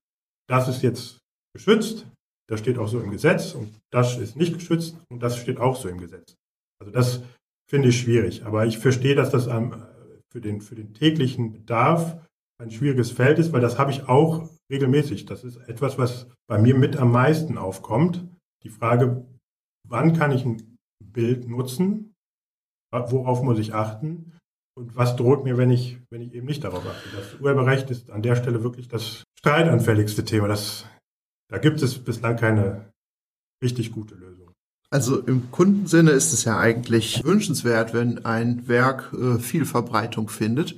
[0.48, 1.20] das ist jetzt
[1.54, 2.06] geschützt,
[2.48, 5.76] das steht auch so im Gesetz und das ist nicht geschützt und das steht auch
[5.76, 6.34] so im Gesetz.
[6.80, 7.22] Also das
[7.68, 12.27] finde ich schwierig, aber ich verstehe, dass das für, den, für den täglichen Bedarf
[12.58, 15.26] ein schwieriges Feld ist, weil das habe ich auch regelmäßig.
[15.26, 18.26] Das ist etwas, was bei mir mit am meisten aufkommt.
[18.64, 19.26] Die Frage,
[19.88, 22.14] wann kann ich ein Bild nutzen?
[22.92, 24.32] Worauf muss ich achten?
[24.76, 27.08] Und was droht mir, wenn ich, wenn ich eben nicht darauf achte?
[27.16, 30.48] Das Urheberrecht ist an der Stelle wirklich das streitanfälligste Thema.
[30.48, 30.86] Das,
[31.50, 32.92] da gibt es bislang keine
[33.62, 34.52] richtig gute Lösung.
[34.90, 40.76] Also im Kundensinne ist es ja eigentlich wünschenswert, wenn ein Werk äh, viel Verbreitung findet.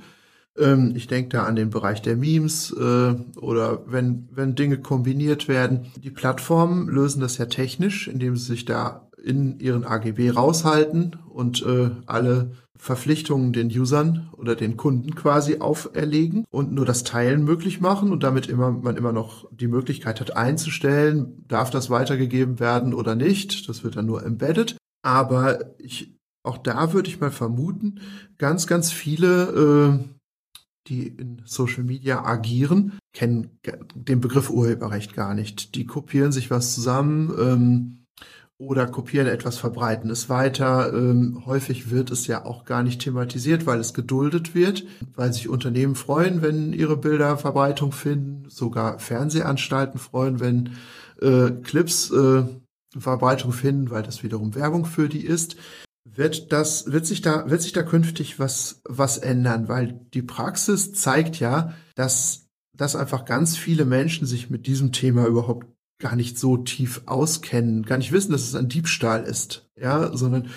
[0.57, 5.47] Ähm, ich denke da an den Bereich der Memes äh, oder wenn, wenn Dinge kombiniert
[5.47, 5.87] werden.
[6.03, 11.63] Die Plattformen lösen das ja technisch, indem sie sich da in ihren AGB raushalten und
[11.65, 17.79] äh, alle Verpflichtungen den Usern oder den Kunden quasi auferlegen und nur das Teilen möglich
[17.79, 22.95] machen und damit immer man immer noch die Möglichkeit hat einzustellen, darf das weitergegeben werden
[22.95, 23.69] oder nicht.
[23.69, 24.77] Das wird dann nur embedded.
[25.03, 27.99] Aber ich, auch da würde ich mal vermuten,
[28.39, 30.20] ganz, ganz viele, äh,
[30.87, 33.59] die in Social Media agieren, kennen
[33.95, 35.75] den Begriff Urheberrecht gar nicht.
[35.75, 37.33] Die kopieren sich was zusammen.
[37.39, 37.97] Ähm,
[38.61, 40.93] oder kopieren etwas, verbreiten es weiter.
[40.93, 45.49] Ähm, häufig wird es ja auch gar nicht thematisiert, weil es geduldet wird, weil sich
[45.49, 50.73] Unternehmen freuen, wenn ihre Bilder Verbreitung finden, sogar Fernsehanstalten freuen, wenn
[51.21, 52.43] äh, Clips äh,
[52.95, 55.55] Verbreitung finden, weil das wiederum Werbung für die ist.
[56.03, 59.67] Wird das, wird sich da, wird sich da künftig was, was ändern?
[59.67, 65.25] Weil die Praxis zeigt ja, dass, dass einfach ganz viele Menschen sich mit diesem Thema
[65.27, 65.67] überhaupt
[65.99, 70.49] gar nicht so tief auskennen, gar nicht wissen, dass es ein Diebstahl ist, ja, sondern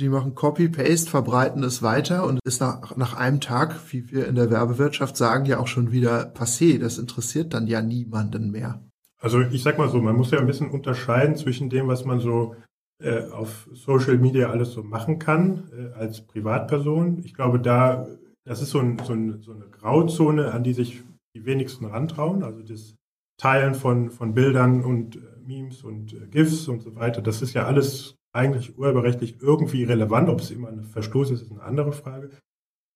[0.00, 4.26] die machen Copy, Paste, verbreiten es weiter und ist nach, nach einem Tag, wie wir
[4.26, 6.78] in der Werbewirtschaft sagen, ja auch schon wieder passé.
[6.78, 8.82] Das interessiert dann ja niemanden mehr.
[9.20, 12.20] Also ich sag mal so, man muss ja ein bisschen unterscheiden zwischen dem, was man
[12.20, 12.56] so
[13.00, 17.22] äh, auf Social Media alles so machen kann äh, als Privatperson.
[17.24, 18.06] Ich glaube, da,
[18.44, 21.02] das ist so, ein, so, ein, so eine Grauzone, an die sich
[21.34, 22.42] die wenigsten rantrauen.
[22.42, 22.96] Also das
[23.38, 27.22] Teilen von, von Bildern und äh, Memes und äh, GIFs und so weiter.
[27.22, 30.28] Das ist ja alles eigentlich urheberrechtlich irgendwie relevant.
[30.28, 32.30] Ob es immer ein Verstoß ist, ist eine andere Frage.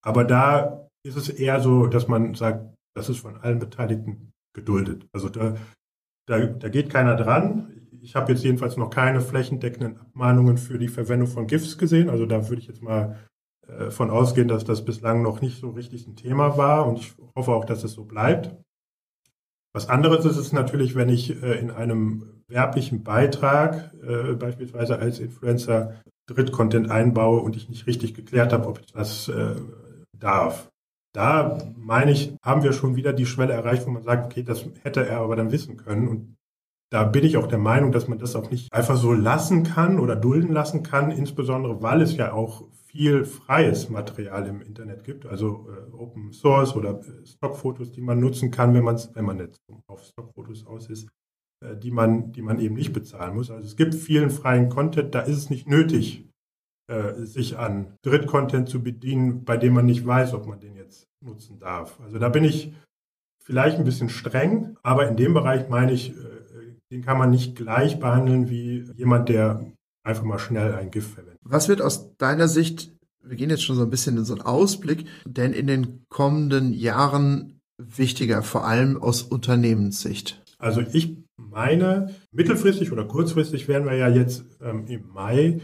[0.05, 5.07] Aber da ist es eher so, dass man sagt, das ist von allen Beteiligten geduldet.
[5.13, 5.57] Also da,
[6.29, 7.84] da, da geht keiner dran.
[8.05, 12.11] Ich habe jetzt jedenfalls noch keine flächendeckenden Abmahnungen für die Verwendung von GIFs gesehen.
[12.11, 13.19] Also da würde ich jetzt mal
[13.67, 16.87] äh, von ausgehen, dass das bislang noch nicht so richtig ein Thema war.
[16.87, 18.55] Und ich hoffe auch, dass es so bleibt.
[19.73, 25.19] Was anderes ist es natürlich, wenn ich äh, in einem werblichen Beitrag äh, beispielsweise als
[25.19, 29.31] Influencer Drittcontent einbaue und ich nicht richtig geklärt habe, ob ich das
[30.19, 30.71] darf.
[31.15, 34.65] Da meine ich, haben wir schon wieder die Schwelle erreicht, wo man sagt, okay, das
[34.83, 36.09] hätte er aber dann wissen können.
[36.09, 36.35] Und
[36.95, 39.99] da bin ich auch der Meinung, dass man das auch nicht einfach so lassen kann
[39.99, 45.27] oder dulden lassen kann, insbesondere weil es ja auch viel freies Material im Internet gibt,
[45.27, 49.41] also äh, Open Source oder äh, Stockfotos, die man nutzen kann, wenn man wenn man
[49.41, 51.09] jetzt auf Stockfotos aus ist,
[51.65, 53.51] äh, die man, die man eben nicht bezahlen muss.
[53.51, 56.29] Also es gibt vielen freien Content, da ist es nicht nötig,
[56.87, 61.09] äh, sich an Drittcontent zu bedienen, bei dem man nicht weiß, ob man den jetzt
[61.21, 61.99] nutzen darf.
[62.01, 62.73] Also da bin ich
[63.45, 66.34] vielleicht ein bisschen streng, aber in dem Bereich meine ich, äh,
[66.95, 69.67] den kann man nicht gleich behandeln wie jemand, der
[70.05, 71.41] einfach mal schnell ein Gift verwendet.
[71.43, 74.43] Was wird aus deiner Sicht, wir gehen jetzt schon so ein bisschen in so einen
[74.43, 80.41] Ausblick, denn in den kommenden Jahren wichtiger, vor allem aus Unternehmenssicht?
[80.59, 85.61] Also ich meine, mittelfristig oder kurzfristig werden wir ja jetzt ähm, im Mai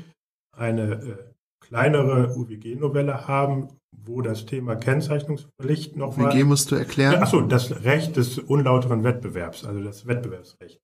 [0.57, 1.17] eine äh,
[1.65, 6.33] kleinere UWG-Novelle haben, wo das Thema Kennzeichnungspflicht nochmal.
[6.33, 7.23] UWG musst du erklären?
[7.23, 10.81] Achso, das Recht des unlauteren Wettbewerbs, also das Wettbewerbsrecht.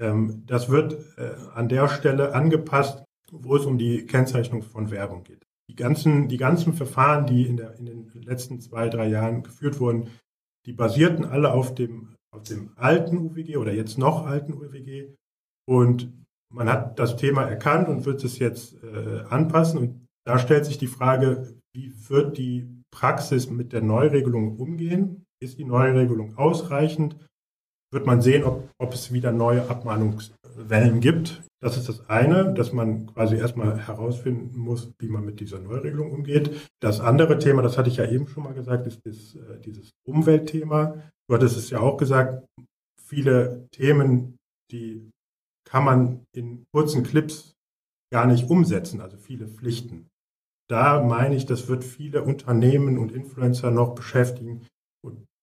[0.00, 5.24] Ähm, das wird äh, an der Stelle angepasst, wo es um die Kennzeichnung von Werbung
[5.24, 5.46] geht.
[5.70, 9.80] Die ganzen, die ganzen Verfahren, die in, der, in den letzten zwei, drei Jahren geführt
[9.80, 10.08] wurden,
[10.66, 15.14] die basierten alle auf dem, auf dem alten UWG oder jetzt noch alten UWG.
[15.66, 16.12] Und
[16.52, 19.78] man hat das Thema erkannt und wird es jetzt äh, anpassen.
[19.78, 25.24] Und da stellt sich die Frage, wie wird die Praxis mit der Neuregelung umgehen?
[25.40, 27.16] Ist die Neuregelung ausreichend?
[27.90, 31.42] Wird man sehen, ob, ob es wieder neue Abmahnungswellen gibt?
[31.60, 36.12] Das ist das eine, dass man quasi erstmal herausfinden muss, wie man mit dieser Neuregelung
[36.12, 36.68] umgeht.
[36.80, 39.90] Das andere Thema, das hatte ich ja eben schon mal gesagt, ist, ist äh, dieses
[40.06, 41.02] Umweltthema.
[41.28, 42.44] Du hattest es ja auch gesagt,
[43.02, 44.36] viele Themen,
[44.70, 45.10] die
[45.68, 47.54] kann man in kurzen Clips
[48.12, 50.08] gar nicht umsetzen, also viele Pflichten.
[50.70, 54.66] Da meine ich, das wird viele Unternehmen und Influencer noch beschäftigen.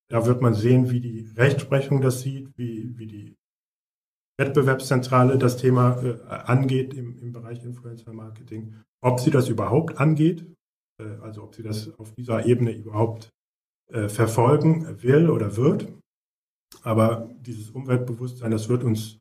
[0.10, 3.36] Da wird man sehen, wie die Rechtsprechung das sieht, wie, wie die
[4.38, 10.46] Wettbewerbszentrale das Thema äh, angeht im, im Bereich Influencer Marketing, ob sie das überhaupt angeht,
[11.02, 13.30] äh, also ob sie das auf dieser Ebene überhaupt
[13.92, 15.92] äh, verfolgen will oder wird.
[16.84, 19.20] Aber dieses Umweltbewusstsein, das wird uns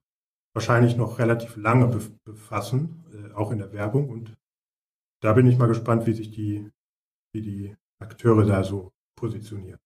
[0.55, 1.89] wahrscheinlich noch relativ lange
[2.25, 4.09] befassen, äh, auch in der Werbung.
[4.09, 4.35] Und
[5.23, 6.71] da bin ich mal gespannt, wie sich die,
[7.33, 9.79] wie die Akteure da so positionieren.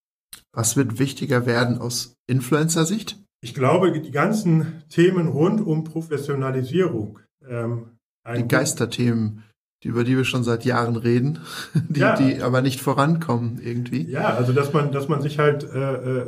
[0.59, 3.17] Was wird wichtiger werden aus Influencer-Sicht?
[3.41, 7.21] Ich glaube, die ganzen Themen rund um Professionalisierung.
[7.49, 7.97] Ähm,
[8.37, 9.45] die Geisterthemen,
[9.85, 11.39] die, über die wir schon seit Jahren reden,
[11.89, 12.17] die, ja.
[12.17, 14.11] die aber nicht vorankommen irgendwie.
[14.11, 16.27] Ja, also dass man, dass man sich halt äh, äh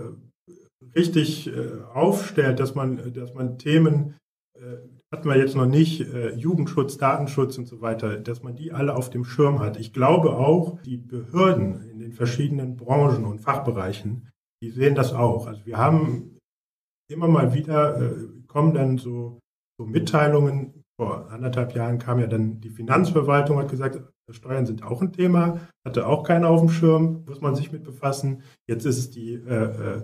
[0.95, 4.15] richtig äh, aufstellt, dass man, dass man Themen
[4.55, 4.77] äh,
[5.13, 8.95] hatten wir jetzt noch nicht, äh, Jugendschutz, Datenschutz und so weiter, dass man die alle
[8.95, 9.79] auf dem Schirm hat.
[9.79, 14.29] Ich glaube auch, die Behörden in den verschiedenen Branchen und Fachbereichen,
[14.63, 15.47] die sehen das auch.
[15.47, 16.39] Also wir haben
[17.11, 19.41] immer mal wieder, äh, kommen dann so,
[19.79, 25.03] so Mitteilungen, vor anderthalb Jahren kam ja dann die Finanzverwaltung, hat gesagt, Steuern sind auch
[25.03, 28.43] ein Thema, hatte auch keiner auf dem Schirm, muss man sich mit befassen.
[28.69, 30.03] Jetzt ist es die äh, äh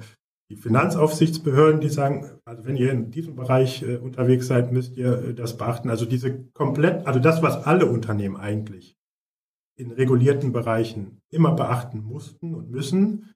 [0.50, 5.18] die Finanzaufsichtsbehörden, die sagen, also wenn ihr in diesem Bereich äh, unterwegs seid, müsst ihr
[5.18, 5.90] äh, das beachten.
[5.90, 8.96] Also diese komplett, also das, was alle Unternehmen eigentlich
[9.78, 13.32] in regulierten Bereichen immer beachten mussten und müssen.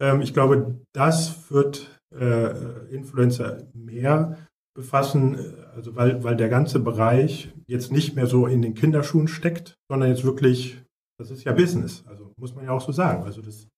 [0.00, 4.38] Ähm, ich glaube, das wird äh, Influencer mehr
[4.74, 9.28] befassen, äh, also weil, weil der ganze Bereich jetzt nicht mehr so in den Kinderschuhen
[9.28, 10.82] steckt, sondern jetzt wirklich,
[11.18, 13.24] das ist ja Business, also muss man ja auch so sagen.
[13.24, 13.68] Also das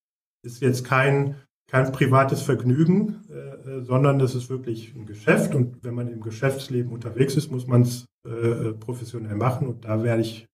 [0.43, 1.35] ist jetzt kein
[1.71, 5.55] kein privates Vergnügen, äh, äh, sondern das ist wirklich ein Geschäft.
[5.55, 9.67] Und wenn man im Geschäftsleben unterwegs ist, muss man es äh, äh, professionell machen.
[9.67, 10.47] Und da werde ich,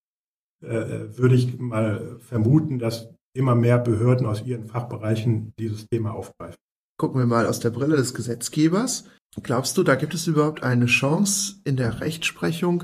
[0.63, 6.11] äh, äh, würde ich mal vermuten, dass immer mehr Behörden aus ihren Fachbereichen dieses Thema
[6.11, 6.57] aufgreifen.
[6.99, 9.09] Gucken wir mal aus der Brille des Gesetzgebers.
[9.41, 12.83] Glaubst du, da gibt es überhaupt eine Chance in der Rechtsprechung,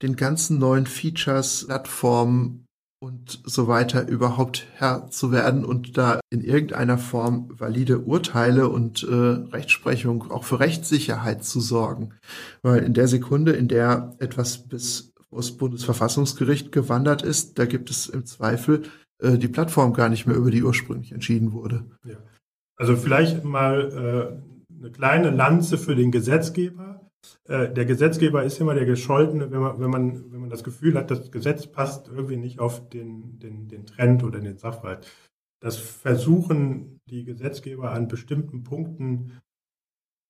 [0.00, 2.63] den ganzen neuen Features, Plattformen
[3.00, 9.02] und so weiter überhaupt Herr zu werden und da in irgendeiner Form valide Urteile und
[9.02, 12.14] äh, Rechtsprechung auch für Rechtssicherheit zu sorgen.
[12.62, 18.08] Weil in der Sekunde, in der etwas bis das Bundesverfassungsgericht gewandert ist, da gibt es
[18.08, 18.84] im Zweifel
[19.18, 21.84] äh, die Plattform gar nicht mehr, über die ursprünglich entschieden wurde.
[22.04, 22.16] Ja.
[22.76, 26.93] Also vielleicht mal äh, eine kleine Lanze für den Gesetzgeber.
[27.48, 30.94] Äh, der Gesetzgeber ist immer der Gescholtene, wenn man, wenn man, wenn man das Gefühl
[30.94, 35.06] hat, das Gesetz passt irgendwie nicht auf den, den, den Trend oder den Sachverhalt.
[35.60, 39.40] Das versuchen die Gesetzgeber an bestimmten Punkten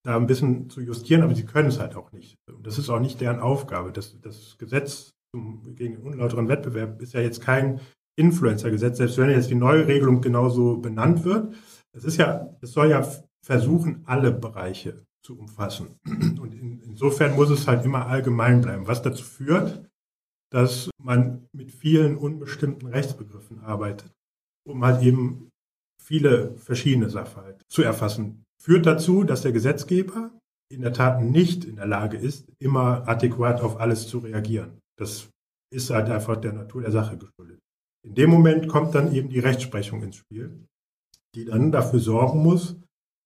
[0.04, 2.36] da ein bisschen zu justieren, aber sie können es halt auch nicht.
[2.62, 3.90] Das ist auch nicht deren Aufgabe.
[3.90, 7.80] Das, das Gesetz zum, gegen den unlauteren Wettbewerb ist ja jetzt kein
[8.16, 11.54] Influencer-Gesetz, selbst wenn jetzt die neue Regelung genauso benannt wird.
[11.96, 13.08] Es ist ja, es soll ja
[13.44, 15.96] versuchen, alle Bereiche zu umfassen.
[16.04, 19.88] Und in, insofern muss es halt immer allgemein bleiben, was dazu führt,
[20.52, 24.12] dass man mit vielen unbestimmten Rechtsbegriffen arbeitet,
[24.66, 25.50] um halt eben
[26.00, 28.44] viele verschiedene Sachverhalte zu erfassen.
[28.62, 30.30] Führt dazu, dass der Gesetzgeber
[30.70, 34.78] in der Tat nicht in der Lage ist, immer adäquat auf alles zu reagieren.
[34.98, 35.28] Das
[35.72, 37.60] ist halt einfach der Natur der Sache geschuldet.
[38.04, 40.66] In dem Moment kommt dann eben die Rechtsprechung ins Spiel.
[41.34, 42.76] die dann dafür sorgen muss,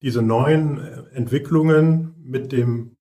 [0.03, 2.97] diese neuen äh, Entwicklungen mit dem,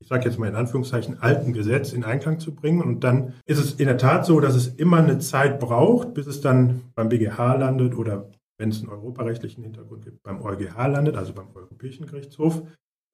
[0.00, 2.80] ich sage jetzt mal in Anführungszeichen, alten Gesetz in Einklang zu bringen.
[2.82, 6.26] Und dann ist es in der Tat so, dass es immer eine Zeit braucht, bis
[6.26, 11.16] es dann beim BGH landet oder wenn es einen europarechtlichen Hintergrund gibt, beim EuGH landet,
[11.16, 12.62] also beim Europäischen Gerichtshof,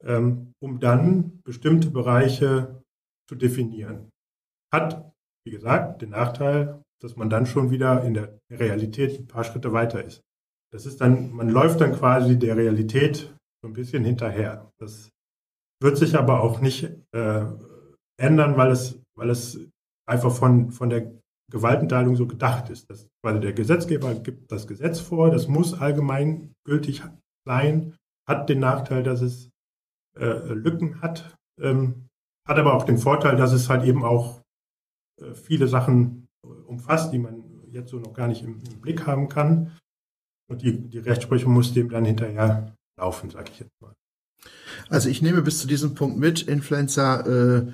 [0.02, 2.82] ähm, um dann bestimmte Bereiche
[3.28, 4.10] zu definieren.
[4.72, 5.12] Hat,
[5.44, 9.72] wie gesagt, den Nachteil, dass man dann schon wieder in der Realität ein paar Schritte
[9.72, 10.22] weiter ist.
[10.72, 14.70] Das ist dann, man läuft dann quasi der Realität so ein bisschen hinterher.
[14.78, 15.10] Das
[15.80, 17.44] wird sich aber auch nicht äh,
[18.18, 19.60] ändern, weil es, weil es
[20.08, 21.12] einfach von, von der
[21.50, 22.90] Gewaltenteilung so gedacht ist.
[22.90, 27.02] Das, weil der Gesetzgeber gibt das Gesetz vor, das muss allgemeingültig
[27.46, 27.96] sein,
[28.28, 29.50] hat den Nachteil, dass es
[30.18, 32.08] äh, Lücken hat, ähm,
[32.46, 34.42] hat aber auch den Vorteil, dass es halt eben auch
[35.20, 36.28] äh, viele Sachen
[36.66, 39.76] umfasst, die man jetzt so noch gar nicht im, im Blick haben kann.
[40.48, 43.94] Und die, die Rechtsprechung muss dem dann hinterher laufen, sage ich jetzt mal.
[44.88, 47.72] Also ich nehme bis zu diesem Punkt mit, Influencer, äh,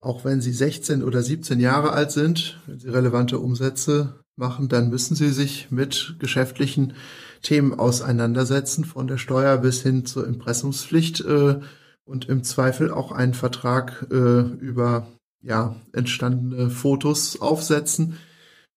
[0.00, 4.90] auch wenn sie 16 oder 17 Jahre alt sind, wenn sie relevante Umsätze machen, dann
[4.90, 6.94] müssen sie sich mit geschäftlichen
[7.42, 11.60] Themen auseinandersetzen, von der Steuer bis hin zur Impressumspflicht äh,
[12.04, 15.08] und im Zweifel auch einen Vertrag äh, über
[15.42, 18.18] ja, entstandene Fotos aufsetzen.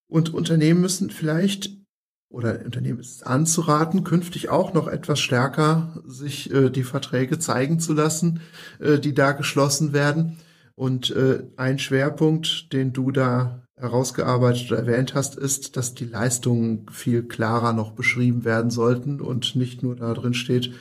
[0.10, 1.72] Und Unternehmen müssen vielleicht
[2.30, 7.94] oder Unternehmen ist anzuraten, künftig auch noch etwas stärker sich äh, die Verträge zeigen zu
[7.94, 8.42] lassen,
[8.80, 10.38] äh, die da geschlossen werden.
[10.76, 16.86] Und äh, ein Schwerpunkt, den du da herausgearbeitet oder erwähnt hast, ist, dass die Leistungen
[16.92, 20.74] viel klarer noch beschrieben werden sollten und nicht nur da drin steht,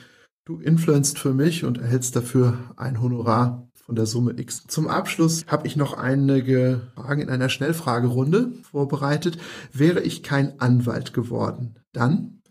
[0.45, 4.67] du influenzt für mich und erhältst dafür ein Honorar von der Summe X.
[4.67, 9.39] Zum Abschluss habe ich noch einige Fragen in einer Schnellfragerunde vorbereitet.
[9.71, 12.41] Wäre ich kein Anwalt geworden, dann?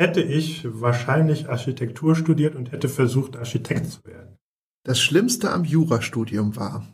[0.00, 4.36] Hätte ich wahrscheinlich Architektur studiert und hätte versucht, Architekt zu werden.
[4.84, 6.86] Das Schlimmste am Jurastudium war?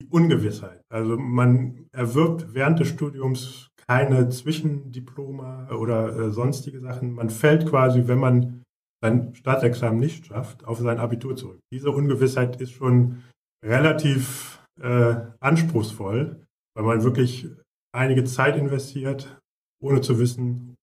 [0.00, 0.82] Die Ungewissheit.
[0.88, 7.12] Also man erwirbt während des Studiums keine Zwischendiploma oder äh, sonstige Sachen.
[7.12, 8.61] Man fällt quasi, wenn man
[9.02, 11.60] sein Staatsexamen nicht schafft, auf sein Abitur zurück.
[11.72, 13.22] Diese Ungewissheit ist schon
[13.64, 16.44] relativ äh, anspruchsvoll,
[16.74, 17.48] weil man wirklich
[17.94, 19.38] einige Zeit investiert,
[19.82, 20.76] ohne zu wissen,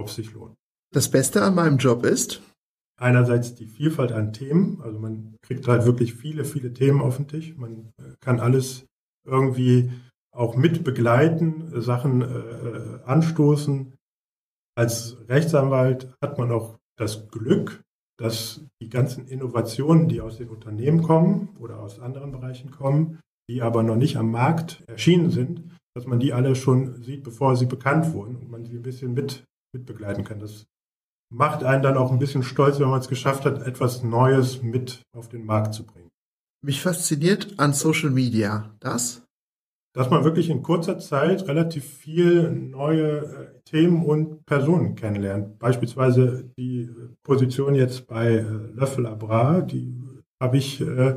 [0.00, 0.54] ob es sich lohnt.
[0.92, 2.42] Das Beste an meinem Job ist?
[3.00, 7.26] Einerseits die Vielfalt an Themen, also man kriegt halt wirklich viele, viele Themen auf den
[7.26, 7.56] Tisch.
[7.56, 8.86] Man äh, kann alles
[9.26, 9.90] irgendwie
[10.32, 13.94] auch mit begleiten, Sachen äh, äh, anstoßen.
[14.76, 17.82] Als Rechtsanwalt hat man auch das Glück,
[18.18, 23.18] dass die ganzen Innovationen, die aus den Unternehmen kommen oder aus anderen Bereichen kommen,
[23.50, 25.62] die aber noch nicht am Markt erschienen sind,
[25.94, 29.14] dass man die alle schon sieht, bevor sie bekannt wurden und man sie ein bisschen
[29.14, 30.40] mit, mit begleiten kann.
[30.40, 30.64] Das
[31.32, 35.02] macht einen dann auch ein bisschen stolz, wenn man es geschafft hat, etwas Neues mit
[35.16, 36.10] auf den Markt zu bringen.
[36.64, 39.23] Mich fasziniert an Social Media das,
[39.94, 45.58] dass man wirklich in kurzer Zeit relativ viel neue äh, Themen und Personen kennenlernt.
[45.58, 46.90] Beispielsweise die
[47.22, 48.42] Position jetzt bei äh,
[48.74, 49.94] Löffel Abra, die
[50.42, 51.16] habe ich äh,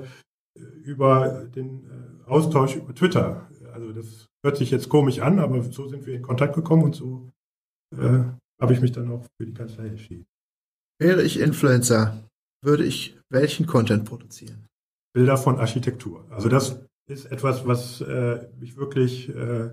[0.84, 3.50] über den äh, Austausch über Twitter.
[3.74, 6.96] Also das hört sich jetzt komisch an, aber so sind wir in Kontakt gekommen und
[6.96, 7.30] so
[7.96, 8.24] äh,
[8.62, 10.26] habe ich mich dann auch für die Kanzlei entschieden.
[11.00, 12.30] Wäre ich Influencer,
[12.64, 14.68] würde ich welchen Content produzieren?
[15.14, 16.26] Bilder von Architektur.
[16.30, 19.72] Also das ist etwas, was äh, mich wirklich äh,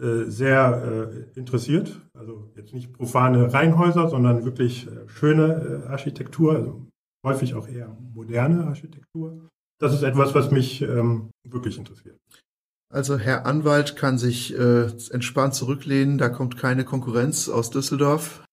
[0.00, 2.00] äh, sehr äh, interessiert.
[2.14, 6.86] Also jetzt nicht profane Reihenhäuser, sondern wirklich äh, schöne äh, Architektur, also
[7.26, 9.48] häufig auch eher moderne Architektur.
[9.78, 12.16] Das ist etwas, was mich ähm, wirklich interessiert.
[12.90, 18.44] Also Herr Anwalt kann sich entspannt zurücklehnen, da kommt keine Konkurrenz aus Düsseldorf.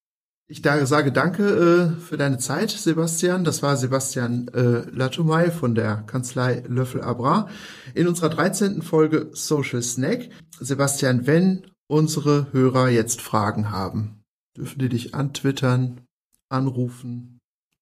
[0.52, 3.44] Ich sage danke äh, für deine Zeit, Sebastian.
[3.44, 7.48] Das war Sebastian äh, Latumay von der Kanzlei Löffel Abra
[7.94, 8.82] in unserer 13.
[8.82, 10.30] Folge Social Snack.
[10.60, 14.24] Sebastian, wenn unsere Hörer jetzt Fragen haben,
[14.58, 16.02] dürfen die dich antwittern,
[16.50, 17.38] anrufen,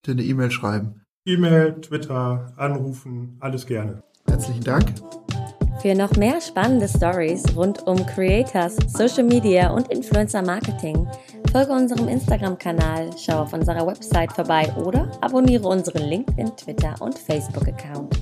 [0.06, 1.04] dir eine E-Mail schreiben.
[1.26, 4.04] E-Mail, Twitter, anrufen, alles gerne.
[4.28, 4.94] Herzlichen Dank.
[5.82, 11.08] Für noch mehr spannende Stories rund um Creators, Social Media und Influencer Marketing
[11.48, 18.18] folge unserem Instagram-Kanal, schau auf unserer Website vorbei oder abonniere unseren LinkedIn, Twitter und Facebook-Account.